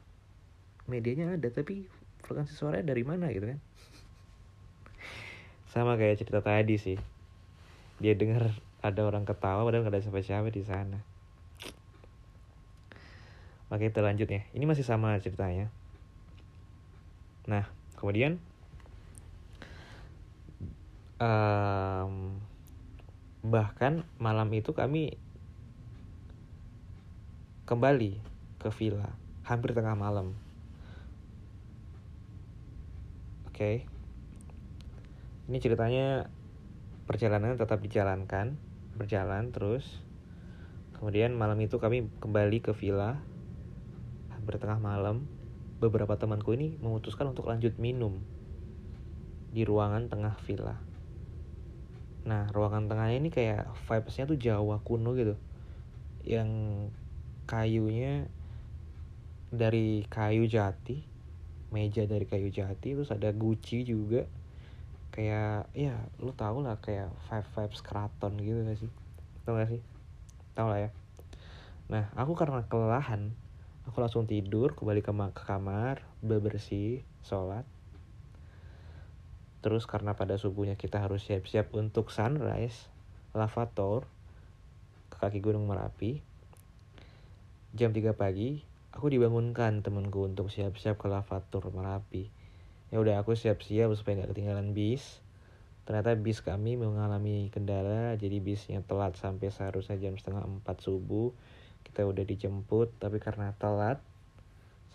medianya 0.87 1.35
ada 1.35 1.49
tapi 1.51 1.91
frekuensi 2.23 2.55
suaranya 2.55 2.95
dari 2.95 3.03
mana 3.03 3.27
gitu 3.35 3.51
kan? 3.51 3.59
Sama 5.67 5.99
kayak 5.99 6.23
cerita 6.23 6.39
tadi 6.39 6.79
sih. 6.79 6.97
Dia 7.99 8.15
dengar 8.15 8.55
ada 8.79 9.01
orang 9.03 9.27
ketawa 9.27 9.67
padahal 9.67 9.83
gak 9.83 9.91
ada 9.91 10.03
siapa-siapa 10.07 10.47
di 10.53 10.63
sana. 10.63 11.03
Oke 13.67 13.91
kita 13.91 14.05
lanjut 14.05 14.31
ya. 14.31 14.47
Ini 14.55 14.63
masih 14.63 14.87
sama 14.87 15.19
ceritanya. 15.19 15.67
Nah 17.49 17.67
kemudian 17.99 18.39
um, 21.19 22.39
Bahkan 23.43 24.07
malam 24.17 24.49
itu 24.55 24.71
kami 24.71 25.17
Kembali 27.67 28.21
ke 28.61 28.69
villa 28.71 29.13
Hampir 29.43 29.75
tengah 29.75 29.97
malam 29.97 30.37
Oke 33.49 33.57
okay. 33.57 33.75
Ini 35.51 35.57
ceritanya 35.59 36.31
Perjalanan 37.03 37.59
tetap 37.59 37.83
dijalankan 37.83 38.55
Berjalan 38.95 39.51
terus 39.51 40.01
Kemudian 40.95 41.35
malam 41.35 41.59
itu 41.59 41.81
kami 41.83 42.07
kembali 42.23 42.63
ke 42.63 42.71
villa 42.71 43.19
bertengah 44.43 44.77
malam, 44.77 45.23
beberapa 45.79 46.19
temanku 46.19 46.51
ini 46.53 46.75
memutuskan 46.83 47.31
untuk 47.31 47.47
lanjut 47.47 47.79
minum 47.79 48.19
di 49.55 49.63
ruangan 49.63 50.11
tengah 50.11 50.35
villa. 50.43 50.75
Nah, 52.23 52.47
ruangan 52.55 52.87
tengahnya 52.87 53.17
ini 53.19 53.29
kayak 53.31 53.71
vibesnya 53.87 54.23
tuh 54.27 54.39
Jawa 54.39 54.79
kuno 54.83 55.11
gitu. 55.15 55.35
Yang 56.23 56.49
kayunya 57.43 58.27
dari 59.53 60.07
kayu 60.07 60.47
jati, 60.47 61.03
meja 61.69 62.07
dari 62.07 62.25
kayu 62.25 62.47
jati, 62.49 62.95
terus 62.95 63.11
ada 63.11 63.29
guci 63.35 63.83
juga. 63.83 64.23
Kayak 65.13 65.69
ya 65.77 65.93
lu 66.23 66.33
tau 66.33 66.63
lah 66.63 66.79
kayak 66.81 67.13
five 67.29 67.45
vibes 67.53 67.81
keraton 67.85 68.33
gitu 68.41 68.59
gak 68.65 68.79
sih? 68.81 68.91
Tau 69.45 69.53
gak 69.59 69.69
sih? 69.69 69.81
Tau 70.57 70.67
lah 70.71 70.89
ya. 70.89 70.91
Nah, 71.91 72.09
aku 72.17 72.33
karena 72.33 72.65
kelelahan 72.65 73.35
Aku 73.83 73.99
langsung 73.99 74.23
tidur, 74.23 74.71
kembali 74.79 75.03
ke, 75.03 75.11
ke 75.11 75.43
kamar, 75.43 75.99
bebersih, 76.23 77.03
sholat. 77.19 77.67
Terus 79.63 79.87
karena 79.87 80.13
pada 80.13 80.35
subuhnya 80.35 80.75
kita 80.75 80.99
harus 80.99 81.23
siap-siap 81.23 81.71
untuk 81.71 82.11
sunrise, 82.11 82.91
lavator, 83.31 84.03
ke 85.07 85.17
kaki 85.23 85.39
gunung 85.39 85.65
Merapi. 85.65 86.19
Jam 87.73 87.95
3 87.95 88.11
pagi, 88.13 88.59
aku 88.91 89.07
dibangunkan 89.07 89.79
temanku 89.79 90.27
untuk 90.27 90.51
siap-siap 90.51 90.99
ke 90.99 91.07
lavator 91.07 91.71
Merapi. 91.71 92.27
Ya 92.91 92.99
udah 92.99 93.23
aku 93.23 93.33
siap-siap 93.39 93.89
supaya 93.95 94.21
nggak 94.21 94.35
ketinggalan 94.35 94.75
bis. 94.75 95.23
Ternyata 95.87 96.19
bis 96.19 96.43
kami 96.43 96.75
mengalami 96.75 97.47
kendala, 97.49 98.19
jadi 98.19 98.43
bisnya 98.43 98.83
telat 98.83 99.15
sampai 99.15 99.47
seharusnya 99.47 99.95
jam 99.95 100.19
setengah 100.19 100.43
empat 100.43 100.83
subuh 100.83 101.31
kita 101.83 102.07
udah 102.07 102.23
dijemput 102.25 102.89
tapi 102.97 103.19
karena 103.19 103.53
telat 103.59 103.99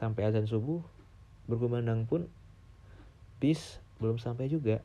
sampai 0.01 0.27
azan 0.27 0.49
subuh 0.49 0.81
berkumandang 1.47 2.09
pun 2.09 2.27
bis 3.39 3.79
belum 3.99 4.19
sampai 4.19 4.51
juga. 4.51 4.83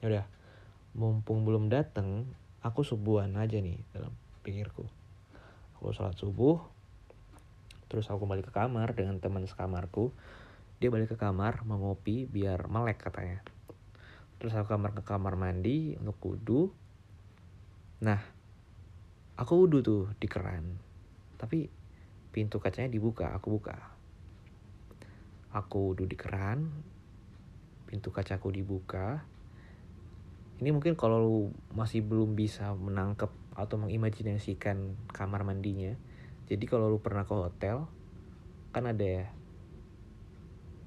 Ya 0.00 0.06
udah 0.08 0.26
mumpung 0.92 1.44
belum 1.48 1.72
datang 1.72 2.28
aku 2.60 2.84
subuhan 2.84 3.32
aja 3.36 3.60
nih 3.60 3.80
dalam 3.92 4.12
pikirku. 4.44 4.84
Aku 5.78 5.92
sholat 5.92 6.16
subuh 6.16 6.60
terus 7.92 8.08
aku 8.08 8.24
kembali 8.24 8.40
ke 8.40 8.52
kamar 8.52 8.96
dengan 8.96 9.20
teman 9.20 9.44
sekamarku. 9.44 10.12
Dia 10.80 10.88
balik 10.90 11.14
ke 11.14 11.18
kamar 11.20 11.62
mau 11.68 11.94
biar 12.02 12.66
melek 12.66 12.98
katanya. 13.04 13.44
Terus 14.40 14.56
aku 14.58 14.74
kamar 14.74 14.96
ke 14.96 15.02
kamar 15.06 15.38
mandi 15.38 15.94
untuk 16.00 16.18
wudhu 16.20 16.72
nah 18.02 18.18
aku 19.38 19.62
wudhu 19.62 19.78
tuh 19.78 20.10
di 20.18 20.26
keran 20.26 20.74
tapi 21.38 21.70
pintu 22.34 22.58
kacanya 22.58 22.88
dibuka 22.88 23.30
aku 23.34 23.60
buka. 23.60 23.76
Aku 25.52 25.92
duduk 25.92 26.14
di 26.14 26.16
keran 26.16 26.64
pintu 27.92 28.08
kacaku 28.08 28.48
dibuka 28.48 29.20
ini 30.64 30.72
mungkin 30.72 30.96
kalau 30.96 31.20
lu 31.20 31.38
masih 31.76 32.00
belum 32.00 32.32
bisa 32.32 32.72
menangkap 32.72 33.28
atau 33.52 33.76
mengimajinasikan 33.76 34.96
kamar 35.12 35.44
mandinya 35.44 35.92
jadi 36.48 36.64
kalau 36.64 36.88
lu 36.88 37.04
pernah 37.04 37.28
ke 37.28 37.36
hotel 37.36 37.84
kan 38.72 38.88
ada 38.88 39.04
ya 39.04 39.26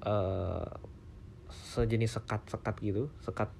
uh, 0.02 0.66
sejenis 1.50 2.18
sekat-sekat 2.18 2.74
gitu 2.82 3.06
sekat 3.22 3.54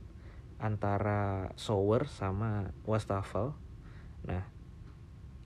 antara 0.57 1.53
shower 1.61 2.09
sama 2.09 2.73
wastafel. 2.89 3.53
Nah 4.25 4.45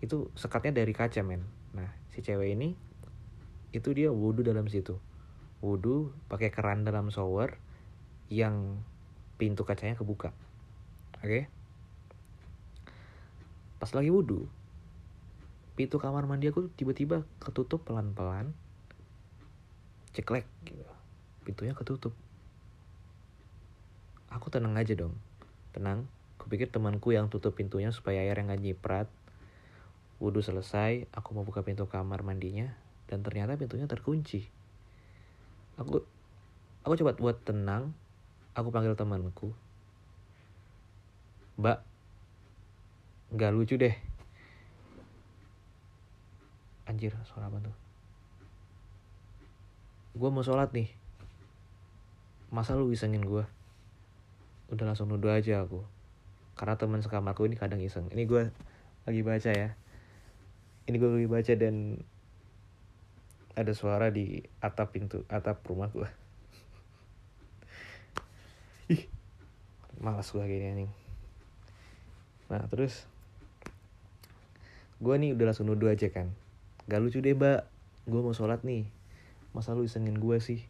itu 0.00 0.30
sekatnya 0.38 0.80
dari 0.82 0.94
kaca 0.94 1.20
men. 1.26 1.44
Nah 1.74 1.90
si 2.14 2.22
cewek 2.22 2.54
ini 2.54 2.78
itu 3.74 3.90
dia 3.94 4.14
wudhu 4.14 4.46
dalam 4.46 4.70
situ. 4.70 4.98
Wudhu 5.60 6.14
pakai 6.30 6.48
keran 6.54 6.86
dalam 6.86 7.10
shower 7.10 7.58
yang 8.30 8.80
pintu 9.36 9.66
kacanya 9.66 9.98
kebuka. 9.98 10.32
Oke? 11.20 11.26
Okay? 11.26 11.44
pas 13.80 13.88
lagi 13.96 14.12
wudhu 14.12 14.44
pintu 15.72 15.96
kamar 15.96 16.28
mandi 16.28 16.52
aku 16.52 16.68
tiba-tiba 16.76 17.24
ketutup 17.40 17.80
pelan-pelan. 17.88 18.52
Ceklek 20.12 20.44
gitu. 20.68 20.84
Pintunya 21.40 21.72
ketutup. 21.72 22.12
Aku 24.28 24.52
tenang 24.52 24.76
aja 24.76 24.92
dong. 24.92 25.16
Tenang. 25.72 26.04
Kupikir 26.36 26.68
temanku 26.68 27.16
yang 27.16 27.32
tutup 27.32 27.56
pintunya 27.56 27.88
supaya 27.96 28.20
air 28.20 28.36
yang 28.36 28.52
gak 28.52 28.60
nyiprat. 28.60 29.08
Wudhu 30.20 30.44
selesai, 30.44 31.08
aku 31.16 31.32
mau 31.32 31.48
buka 31.48 31.64
pintu 31.64 31.88
kamar 31.88 32.20
mandinya 32.20 32.76
dan 33.08 33.24
ternyata 33.24 33.56
pintunya 33.56 33.88
terkunci. 33.88 34.44
Aku 35.80 36.04
aku 36.84 36.92
coba 37.00 37.16
buat 37.16 37.40
tenang, 37.40 37.96
aku 38.56 38.68
panggil 38.70 38.94
temanku. 38.98 39.52
Mbak, 41.60 41.78
nggak 43.36 43.52
lucu 43.52 43.74
deh. 43.76 43.94
Anjir, 46.88 47.14
suara 47.28 47.46
apa 47.46 47.62
tuh? 47.62 47.76
Gue 50.18 50.28
mau 50.32 50.42
sholat 50.42 50.74
nih. 50.74 50.90
Masa 52.50 52.74
lu 52.74 52.90
isengin 52.90 53.22
gue? 53.22 53.46
Udah 54.74 54.84
langsung 54.90 55.06
nuduh 55.06 55.30
aja 55.30 55.62
aku. 55.62 55.86
Karena 56.58 56.74
teman 56.74 56.98
sekamarku 57.00 57.46
ini 57.46 57.54
kadang 57.54 57.78
iseng. 57.78 58.10
Ini 58.10 58.26
gue 58.26 58.50
lagi 59.06 59.22
baca 59.22 59.50
ya 59.54 59.70
ini 60.90 60.98
gue 60.98 61.06
lagi 61.06 61.30
baca 61.30 61.52
dan 61.54 62.02
ada 63.54 63.72
suara 63.74 64.10
di 64.10 64.42
atap 64.58 64.90
pintu 64.90 65.22
atap 65.30 65.62
rumah 65.62 65.86
gue 65.94 66.10
ih 68.90 69.06
malas 70.02 70.34
gue 70.34 70.42
gini 70.42 70.66
anjing. 70.66 70.92
Nah 72.50 72.66
terus 72.66 73.06
gue 74.98 75.14
nih 75.14 75.32
udah 75.38 75.54
langsung 75.54 75.70
nuduh 75.70 75.94
aja 75.94 76.10
kan. 76.10 76.34
Gak 76.90 76.98
lucu 76.98 77.22
deh 77.22 77.38
mbak. 77.38 77.70
Gue 78.10 78.20
mau 78.20 78.34
sholat 78.34 78.66
nih. 78.66 78.90
Masa 79.54 79.78
lu 79.78 79.86
isengin 79.86 80.18
gue 80.18 80.36
sih? 80.42 80.66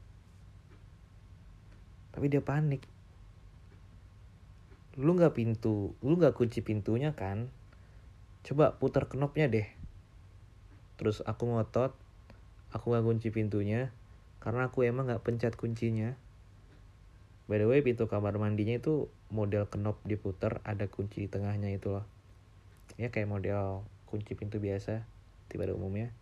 Tapi 2.13 2.29
dia 2.29 2.45
panik. 2.45 2.85
Lu 5.01 5.17
nggak 5.17 5.33
pintu 5.33 5.97
lu 6.05 6.21
nggak 6.21 6.37
kunci 6.37 6.61
pintunya 6.61 7.17
kan? 7.17 7.49
Coba 8.45 8.77
putar 8.77 9.09
knopnya 9.09 9.49
deh. 9.49 9.69
Terus 11.01 11.25
aku 11.25 11.49
ngotot 11.49 11.97
aku 12.71 12.95
gak 12.95 13.03
kunci 13.03 13.29
pintunya 13.35 13.91
karena 14.39 14.71
aku 14.71 14.87
emang 14.87 15.11
gak 15.11 15.27
pencet 15.27 15.59
kuncinya 15.59 16.15
by 17.51 17.59
the 17.59 17.67
way 17.67 17.83
pintu 17.83 18.07
kamar 18.07 18.39
mandinya 18.39 18.79
itu 18.79 19.11
model 19.35 19.67
kenop 19.67 19.99
diputer 20.07 20.63
ada 20.63 20.87
kunci 20.87 21.27
di 21.27 21.29
tengahnya 21.29 21.75
itu 21.75 21.91
loh. 21.91 22.07
Ya 22.95 23.11
kayak 23.11 23.27
model 23.27 23.83
kunci 24.07 24.39
pintu 24.39 24.63
biasa 24.63 25.03
tiba 25.51 25.67
pada 25.67 25.75
umumnya 25.75 26.15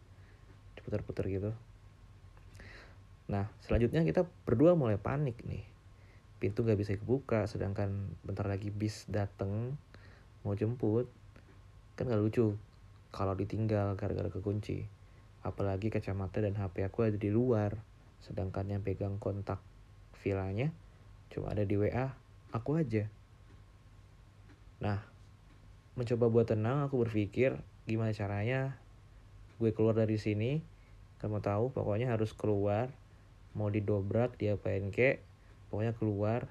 diputar-putar 0.80 1.28
gitu. 1.28 1.52
Nah 3.28 3.44
selanjutnya 3.60 4.08
kita 4.08 4.24
berdua 4.48 4.72
mulai 4.72 4.96
panik 4.96 5.44
nih. 5.44 5.68
Pintu 6.40 6.64
gak 6.64 6.80
bisa 6.80 6.96
kebuka 6.96 7.44
sedangkan 7.44 7.92
bentar 8.24 8.48
lagi 8.48 8.72
bis 8.72 9.04
dateng 9.04 9.76
mau 10.48 10.56
jemput. 10.56 11.12
Kan 11.92 12.08
gak 12.08 12.24
lucu 12.24 12.56
kalau 13.12 13.36
ditinggal 13.36 14.00
gara-gara 14.00 14.32
kekunci. 14.32 14.88
Apalagi 15.44 15.92
kacamata 15.92 16.40
dan 16.40 16.56
HP 16.56 16.88
aku 16.88 17.04
ada 17.04 17.20
di 17.20 17.28
luar, 17.28 17.76
sedangkan 18.24 18.64
yang 18.72 18.80
pegang 18.80 19.20
kontak 19.20 19.60
vilanya 20.24 20.72
cuma 21.32 21.52
ada 21.52 21.64
di 21.64 21.76
WA 21.76 22.12
aku 22.52 22.78
aja. 22.80 23.06
Nah, 24.78 25.02
mencoba 25.98 26.30
buat 26.30 26.46
tenang 26.48 26.86
aku 26.86 27.02
berpikir 27.04 27.58
gimana 27.88 28.14
caranya 28.14 28.78
gue 29.58 29.70
keluar 29.74 29.96
dari 29.96 30.16
sini. 30.16 30.60
Kamu 31.18 31.42
tahu 31.42 31.74
pokoknya 31.74 32.14
harus 32.14 32.30
keluar 32.30 32.94
mau 33.58 33.66
didobrak 33.72 34.38
diapain 34.38 34.94
kek 34.94 35.18
pokoknya 35.68 35.90
keluar 35.98 36.46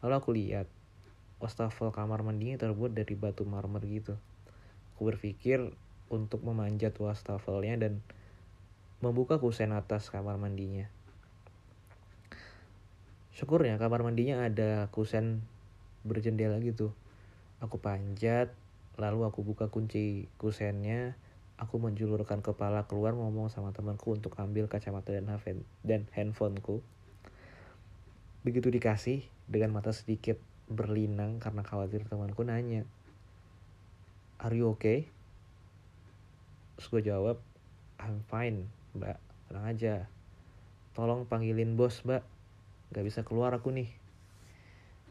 lalu 0.00 0.14
aku 0.16 0.30
lihat 0.32 0.66
wastafel 1.42 1.92
kamar 1.92 2.24
mandinya 2.24 2.56
terbuat 2.56 2.96
dari 2.96 3.12
batu 3.12 3.44
marmer 3.44 3.84
gitu 3.84 4.16
aku 4.96 5.12
berpikir 5.12 5.74
untuk 6.08 6.40
memanjat 6.46 6.96
wastafelnya 6.96 7.76
dan 7.76 8.00
membuka 9.04 9.36
kusen 9.36 9.76
atas 9.76 10.08
kamar 10.08 10.40
mandinya 10.40 10.88
syukurnya 13.36 13.76
kamar 13.76 14.00
mandinya 14.00 14.48
ada 14.48 14.88
kusen 14.88 15.44
berjendela 16.08 16.56
gitu. 16.64 16.96
Aku 17.60 17.76
panjat 17.76 18.48
lalu 18.96 19.28
aku 19.28 19.44
buka 19.44 19.68
kunci 19.68 20.32
kusennya. 20.40 21.20
Aku 21.56 21.80
menjulurkan 21.80 22.44
kepala 22.44 22.84
keluar 22.84 23.16
ngomong 23.16 23.48
sama 23.48 23.72
temanku 23.72 24.12
untuk 24.12 24.36
ambil 24.40 24.68
kacamata 24.68 25.12
dan 25.12 25.28
dan 25.84 26.08
handphoneku. 26.16 26.80
Begitu 28.44 28.72
dikasih 28.72 29.24
dengan 29.48 29.76
mata 29.76 29.92
sedikit 29.92 30.36
berlinang 30.68 31.40
karena 31.40 31.64
khawatir 31.64 32.04
temanku 32.08 32.42
nanya 32.42 32.84
are 34.40 34.52
you 34.52 34.68
okay? 34.68 35.08
Terus 36.76 36.88
gue 36.92 37.02
jawab 37.08 37.40
I'm 38.00 38.20
fine 38.28 38.68
mbak. 38.92 39.16
Tenang 39.48 39.64
aja. 39.64 39.94
Tolong 40.92 41.24
panggilin 41.24 41.76
bos 41.76 42.04
mbak 42.04 42.24
gak 42.94 43.04
bisa 43.06 43.26
keluar 43.26 43.50
aku 43.56 43.74
nih. 43.74 43.90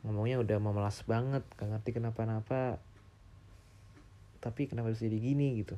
Ngomongnya 0.06 0.40
udah 0.40 0.58
memelas 0.62 1.02
banget 1.04 1.44
gak 1.58 1.68
ngerti 1.68 1.98
kenapa-napa. 1.98 2.80
Tapi 4.40 4.70
kenapa 4.70 4.94
bisa 4.94 5.10
jadi 5.10 5.18
gini 5.20 5.60
gitu. 5.60 5.76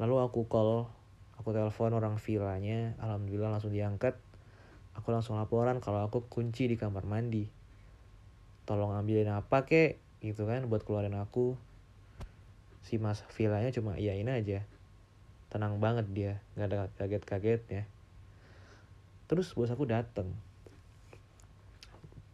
Lalu 0.00 0.16
aku 0.24 0.48
call 0.48 0.88
aku 1.36 1.52
telepon 1.52 1.92
orang 1.92 2.16
villanya 2.16 2.96
alhamdulillah 2.98 3.52
langsung 3.52 3.70
diangkat. 3.70 4.16
Aku 4.96 5.14
langsung 5.14 5.38
laporan 5.38 5.78
kalau 5.78 6.02
aku 6.02 6.26
kunci 6.26 6.66
di 6.66 6.74
kamar 6.74 7.06
mandi. 7.06 7.46
Tolong 8.66 8.96
ambilin 8.96 9.30
apa 9.30 9.68
kek 9.68 10.00
gitu 10.24 10.48
kan 10.48 10.66
buat 10.66 10.82
keluarin 10.82 11.14
aku. 11.14 11.54
Si 12.80 12.96
mas 12.96 13.22
villanya 13.36 13.70
cuma 13.70 14.00
iyain 14.00 14.26
aja. 14.26 14.64
Tenang 15.52 15.78
banget 15.78 16.08
dia 16.10 16.32
nggak 16.56 16.66
ada 16.66 16.78
kaget-kaget 16.96 17.62
ya 17.68 17.84
terus 19.30 19.54
bos 19.54 19.70
aku 19.70 19.86
dateng. 19.86 20.34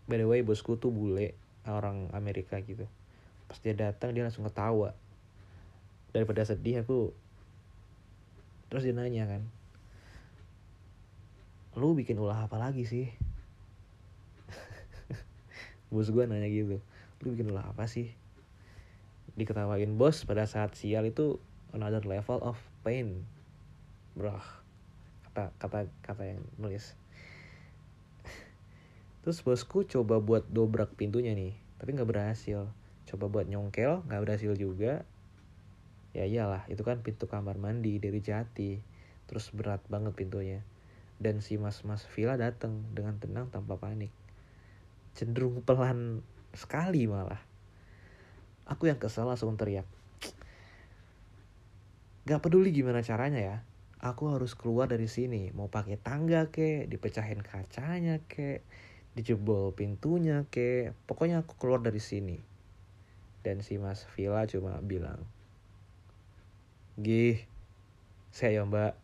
By 0.09 0.17
the 0.17 0.25
way 0.25 0.41
bosku 0.41 0.81
tuh 0.81 0.89
bule 0.89 1.37
orang 1.69 2.09
Amerika 2.17 2.57
gitu. 2.65 2.89
Pas 3.45 3.61
dia 3.61 3.77
datang 3.77 4.17
dia 4.17 4.25
langsung 4.25 4.49
ketawa. 4.49 4.97
Daripada 6.17 6.49
sedih 6.49 6.81
aku 6.81 7.13
terus 8.73 8.83
dia 8.83 8.97
nanya 8.97 9.29
kan 9.31 9.45
lu 11.77 11.93
bikin 11.93 12.17
ulah 12.17 12.49
apa 12.49 12.57
lagi 12.57 12.89
sih? 12.89 13.13
Bos 15.93 16.09
gue 16.09 16.25
nanya 16.25 16.49
gitu 16.49 16.81
lu 17.21 17.27
bikin 17.37 17.53
ulah 17.53 17.69
apa 17.69 17.85
sih? 17.85 18.17
Diketawain 19.37 20.01
bos 20.01 20.25
pada 20.25 20.49
saat 20.49 20.73
sial 20.73 21.05
itu 21.05 21.37
another 21.77 22.01
level 22.09 22.41
of 22.41 22.57
pain 22.81 23.29
bro 24.17 24.41
kata 25.37 25.53
kata 25.61 25.79
kata 26.01 26.22
yang 26.25 26.40
nulis. 26.57 26.96
Terus 29.20 29.44
bosku 29.44 29.85
coba 29.85 30.16
buat 30.16 30.49
dobrak 30.49 30.96
pintunya 30.96 31.37
nih 31.37 31.53
tapi 31.77 31.92
nggak 31.92 32.09
berhasil. 32.09 32.72
Coba 33.05 33.29
buat 33.29 33.44
nyongkel 33.44 34.01
nggak 34.09 34.22
berhasil 34.25 34.57
juga. 34.57 35.05
Ya 36.16 36.25
iyalah 36.25 36.64
itu 36.72 36.81
kan 36.81 37.05
pintu 37.05 37.29
kamar 37.29 37.61
mandi 37.61 38.01
dari 38.01 38.25
jati. 38.25 38.81
Terus 39.29 39.53
berat 39.53 39.85
banget 39.92 40.16
pintunya. 40.16 40.64
Dan 41.20 41.44
si 41.44 41.61
mas-mas 41.61 42.09
villa 42.16 42.40
datang 42.40 42.81
dengan 42.96 43.20
tenang 43.20 43.53
tanpa 43.53 43.77
panik. 43.77 44.12
Cenderung 45.12 45.61
pelan 45.61 46.25
sekali 46.57 47.05
malah. 47.05 47.44
Aku 48.64 48.88
yang 48.88 48.96
kesal 48.96 49.29
langsung 49.29 49.53
teriak. 49.61 49.85
Gak 52.25 52.40
peduli 52.40 52.72
gimana 52.72 53.05
caranya 53.05 53.38
ya 53.38 53.57
aku 54.11 54.33
harus 54.33 54.55
keluar 54.55 54.90
dari 54.90 55.11
sini. 55.11 55.51
Mau 55.55 55.71
pakai 55.71 55.99
tangga 55.99 56.49
ke 56.51 56.87
dipecahin 56.87 57.42
kacanya 57.42 58.23
ke 58.27 58.62
dijebol 59.16 59.73
pintunya 59.73 60.45
ke 60.53 60.92
pokoknya 61.09 61.42
aku 61.42 61.57
keluar 61.59 61.81
dari 61.81 61.99
sini. 61.99 62.38
Dan 63.42 63.62
si 63.62 63.79
mas 63.79 64.05
Villa 64.14 64.45
cuma 64.51 64.79
bilang 64.83 65.23
gih 66.97 67.45
saya 68.33 68.61
ya 68.61 68.69
mbak. 68.69 68.95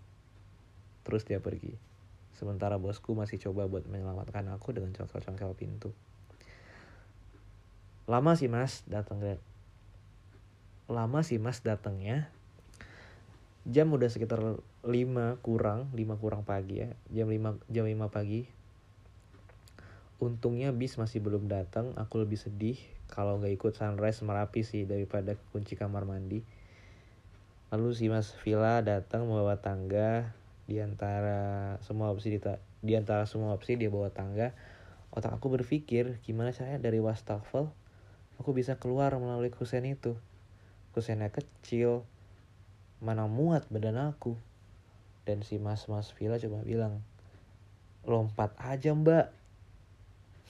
Terus 1.02 1.26
dia 1.26 1.42
pergi. 1.42 1.74
Sementara 2.36 2.78
bosku 2.78 3.14
masih 3.14 3.38
coba 3.38 3.68
buat 3.70 3.86
menyelamatkan 3.86 4.48
aku 4.50 4.74
dengan 4.74 4.94
congkel-congkel 4.96 5.54
pintu. 5.54 5.90
Lama 8.10 8.34
sih 8.34 8.50
mas 8.50 8.82
datang 8.90 9.22
lama 10.90 11.24
sih 11.24 11.38
mas 11.38 11.62
datangnya. 11.62 12.28
Jam 13.64 13.94
udah 13.94 14.10
sekitar 14.10 14.42
5 14.82 15.42
kurang 15.42 15.90
5 15.94 16.22
kurang 16.22 16.42
pagi 16.42 16.82
ya 16.82 16.90
jam 17.10 17.30
5 17.30 17.70
jam 17.70 17.84
5 17.86 18.10
pagi 18.10 18.62
Untungnya 20.22 20.70
bis 20.70 21.02
masih 21.02 21.18
belum 21.18 21.50
datang, 21.50 21.98
aku 21.98 22.22
lebih 22.22 22.38
sedih 22.38 22.78
kalau 23.10 23.42
nggak 23.42 23.58
ikut 23.58 23.74
sunrise 23.74 24.22
merapi 24.22 24.62
sih 24.62 24.86
daripada 24.86 25.34
kunci 25.50 25.74
kamar 25.74 26.06
mandi. 26.06 26.46
Lalu 27.74 27.90
si 27.90 28.06
Mas 28.06 28.30
Villa 28.38 28.78
datang 28.86 29.26
membawa 29.26 29.58
tangga 29.58 30.30
di 30.70 30.78
antara 30.78 31.74
semua 31.82 32.14
opsi 32.14 32.30
di, 32.30 32.38
di 32.86 32.94
antara 32.94 33.26
semua 33.26 33.50
opsi 33.50 33.74
dia 33.74 33.90
bawa 33.90 34.14
tangga. 34.14 34.54
Otak 35.10 35.42
aku 35.42 35.58
berpikir 35.58 36.22
gimana 36.22 36.54
caranya 36.54 36.78
dari 36.78 37.02
wastafel 37.02 37.74
aku 38.38 38.54
bisa 38.54 38.78
keluar 38.78 39.10
melalui 39.18 39.50
kusen 39.50 39.90
itu. 39.90 40.14
Kusennya 40.94 41.34
kecil, 41.34 42.06
mana 43.02 43.26
muat 43.26 43.66
badan 43.74 43.98
aku. 44.14 44.38
Dan 45.22 45.46
si 45.46 45.58
mas-mas 45.62 46.11
Villa 46.14 46.38
coba 46.38 46.66
bilang, 46.66 47.02
lompat 48.02 48.50
aja 48.58 48.90
mbak 48.90 49.30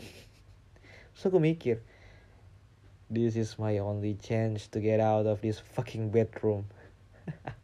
So 1.18 1.28
aku 1.28 1.36
mikir, 1.36 1.84
this 3.12 3.36
is 3.36 3.60
my 3.60 3.76
only 3.76 4.16
chance 4.16 4.64
to 4.72 4.80
get 4.80 4.98
out 4.98 5.28
of 5.28 5.44
this 5.44 5.60
fucking 5.60 6.08
bedroom. 6.08 6.64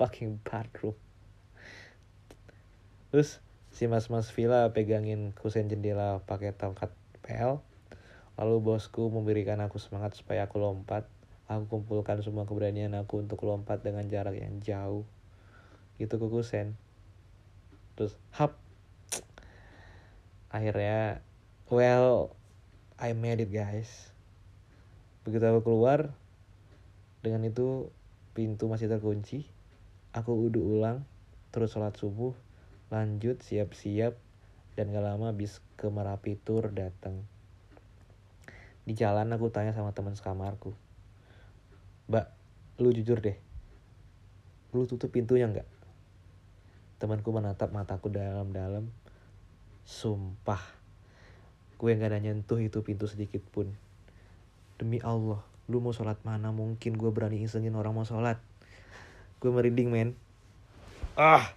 fucking 0.00 0.40
bathroom. 0.40 0.96
Terus 3.12 3.44
si 3.68 3.84
mas-mas 3.84 4.32
villa 4.32 4.72
pegangin 4.72 5.36
kusen 5.36 5.68
jendela 5.68 6.24
pakai 6.24 6.56
tongkat 6.56 6.88
pel. 7.20 7.60
Lalu 8.40 8.56
bosku 8.64 9.12
memberikan 9.12 9.60
aku 9.60 9.76
semangat 9.76 10.16
supaya 10.16 10.48
aku 10.48 10.56
lompat. 10.56 11.04
Aku 11.50 11.68
kumpulkan 11.68 12.24
semua 12.24 12.48
keberanian 12.48 12.96
aku 12.96 13.20
untuk 13.20 13.44
lompat 13.44 13.84
dengan 13.84 14.08
jarak 14.08 14.40
yang 14.40 14.62
jauh. 14.64 15.04
Itu 16.00 16.16
ke 16.16 16.26
kusen. 16.32 16.80
Terus 18.00 18.16
hap. 18.32 18.56
Akhirnya 20.48 21.20
Well, 21.70 22.34
I 22.98 23.14
made 23.14 23.38
it 23.38 23.54
guys. 23.54 24.10
Begitu 25.22 25.46
aku 25.46 25.70
keluar, 25.70 26.10
dengan 27.22 27.46
itu 27.46 27.94
pintu 28.34 28.66
masih 28.66 28.90
terkunci. 28.90 29.46
Aku 30.10 30.34
udah 30.50 30.58
ulang, 30.58 30.98
terus 31.54 31.70
sholat 31.70 31.94
subuh, 31.94 32.34
lanjut 32.90 33.38
siap-siap, 33.38 34.18
dan 34.74 34.90
gak 34.90 35.06
lama 35.06 35.30
bis 35.30 35.62
ke 35.78 35.86
Merapi 35.86 36.34
Tour 36.42 36.74
datang. 36.74 37.22
Di 38.82 38.98
jalan 38.98 39.30
aku 39.30 39.46
tanya 39.54 39.70
sama 39.70 39.94
teman 39.94 40.18
sekamarku. 40.18 40.74
Mbak, 42.10 42.26
lu 42.82 42.90
jujur 42.90 43.22
deh. 43.22 43.38
Lu 44.74 44.90
tutup 44.90 45.14
pintunya 45.14 45.46
nggak? 45.46 45.79
Temanku 47.00 47.32
menatap 47.32 47.72
mataku 47.72 48.12
dalam-dalam. 48.12 48.92
Sumpah 49.88 50.60
gue 51.80 51.96
gak 51.96 52.12
ada 52.12 52.20
nyentuh 52.20 52.60
itu 52.60 52.84
pintu 52.84 53.08
sedikit 53.08 53.40
pun. 53.48 53.72
Demi 54.76 55.00
Allah 55.00 55.40
lu 55.64 55.80
mau 55.80 55.96
sholat 55.96 56.20
mana 56.28 56.52
mungkin 56.52 57.00
gue 57.00 57.08
berani 57.08 57.40
isengin 57.40 57.72
orang 57.72 57.96
mau 57.96 58.04
sholat? 58.04 58.36
Gue 59.40 59.48
merinding 59.48 59.88
men. 59.88 60.12
Ah. 61.16 61.56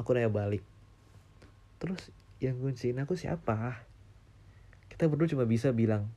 Aku 0.00 0.16
nanya 0.16 0.32
balik. 0.32 0.64
Terus 1.76 2.08
yang 2.40 2.56
kunciin 2.56 2.96
aku 3.04 3.20
siapa? 3.20 3.84
Kita 4.88 5.12
berdua 5.12 5.28
cuma 5.28 5.44
bisa 5.44 5.76
bilang. 5.76 6.08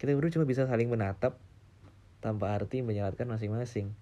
Kita 0.00 0.16
berdua 0.16 0.32
cuma 0.32 0.48
bisa 0.48 0.64
saling 0.64 0.88
menatap 0.88 1.36
tanpa 2.24 2.56
arti 2.56 2.80
menyelatkan 2.80 3.28
masing-masing 3.28 3.92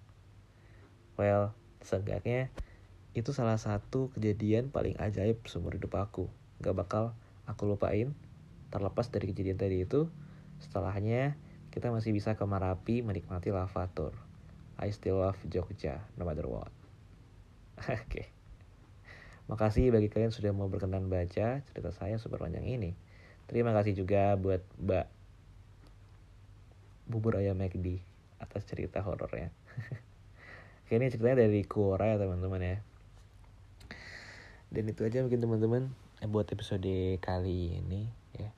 well 1.17 1.55
seenggaknya 1.81 2.53
itu 3.11 3.35
salah 3.35 3.59
satu 3.59 4.07
kejadian 4.15 4.71
paling 4.71 4.95
ajaib 4.95 5.43
seumur 5.43 5.75
hidup 5.75 5.99
aku. 5.99 6.31
Gak 6.63 6.75
bakal 6.77 7.11
aku 7.43 7.67
lupain. 7.67 8.15
Terlepas 8.71 9.11
dari 9.11 9.35
kejadian 9.35 9.59
tadi 9.59 9.83
itu, 9.83 10.07
setelahnya 10.63 11.35
kita 11.75 11.91
masih 11.91 12.15
bisa 12.15 12.39
ke 12.39 12.43
Marapi 12.47 13.03
menikmati 13.03 13.51
lava 13.51 13.91
tour. 13.91 14.15
I 14.79 14.95
still 14.95 15.19
love 15.19 15.39
Jogja, 15.51 16.07
no 16.15 16.23
matter 16.23 16.47
what. 16.47 16.71
Oke. 18.07 18.31
Makasih 19.51 19.91
bagi 19.91 20.07
kalian 20.07 20.31
sudah 20.31 20.55
mau 20.55 20.71
berkenan 20.71 21.11
baca 21.11 21.59
cerita 21.59 21.91
saya 21.91 22.15
super 22.15 22.39
panjang 22.39 22.63
ini. 22.63 22.95
Terima 23.51 23.75
kasih 23.75 23.91
juga 23.91 24.39
buat 24.39 24.63
Mbak 24.79 25.07
Bubur 27.11 27.35
Ayam 27.35 27.59
McD 27.59 27.99
atas 28.39 28.63
cerita 28.63 29.03
horornya. 29.03 29.51
Oke 30.91 30.99
ini 30.99 31.07
ceritanya 31.07 31.47
dari 31.47 31.63
ya 31.63 32.19
teman-teman 32.19 32.59
ya. 32.59 32.77
Dan 34.75 34.91
itu 34.91 35.07
aja 35.07 35.23
mungkin 35.23 35.39
teman-teman 35.39 35.87
eh, 36.19 36.27
buat 36.27 36.51
episode 36.51 37.15
kali 37.23 37.79
ini 37.79 38.11
ya. 38.35 38.51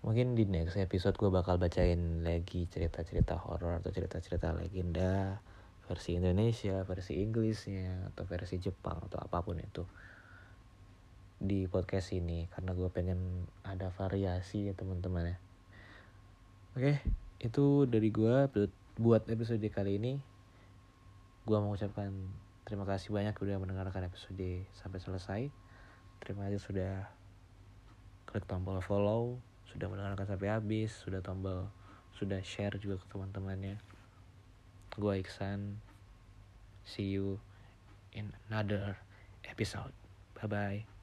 Mungkin 0.00 0.32
di 0.32 0.48
next 0.48 0.80
episode 0.80 1.20
gue 1.20 1.28
bakal 1.28 1.60
bacain 1.60 2.24
lagi 2.24 2.64
cerita-cerita 2.72 3.36
horor 3.36 3.84
atau 3.84 3.92
cerita-cerita 3.92 4.56
legenda 4.56 5.36
versi 5.84 6.16
Indonesia, 6.16 6.80
versi 6.88 7.20
Inggrisnya 7.20 8.16
atau 8.16 8.24
versi 8.24 8.56
Jepang 8.56 8.96
atau 8.96 9.20
apa 9.20 9.44
pun 9.44 9.60
itu 9.60 9.84
di 11.36 11.68
podcast 11.68 12.16
ini 12.16 12.48
karena 12.56 12.72
gue 12.72 12.88
pengen 12.88 13.44
ada 13.68 13.92
variasi 13.92 14.64
ya 14.64 14.72
teman-teman 14.72 15.28
ya 15.28 15.36
oke 16.72 16.92
itu 17.44 17.84
dari 17.84 18.08
gue 18.08 18.48
buat 18.96 19.28
episode 19.28 19.60
kali 19.68 20.00
ini 20.00 20.35
gue 21.46 21.58
mau 21.62 21.78
ucapkan 21.78 22.10
terima 22.66 22.82
kasih 22.82 23.14
banyak 23.14 23.38
udah 23.38 23.56
mendengarkan 23.62 24.10
episode 24.10 24.66
sampai 24.74 24.98
selesai. 24.98 25.42
Terima 26.18 26.50
kasih 26.50 26.58
sudah 26.58 27.06
klik 28.26 28.42
tombol 28.50 28.82
follow 28.82 29.38
sudah 29.70 29.86
mendengarkan 29.86 30.26
sampai 30.26 30.50
habis 30.50 30.90
sudah 30.90 31.22
tombol 31.22 31.70
sudah 32.18 32.42
share 32.42 32.74
juga 32.82 32.98
ke 32.98 33.06
teman-temannya. 33.14 33.78
Gue 34.98 35.22
Iksan 35.22 35.78
see 36.82 37.14
you 37.14 37.38
in 38.10 38.34
another 38.50 38.98
episode. 39.46 39.94
Bye 40.34 40.50
bye 40.50 40.95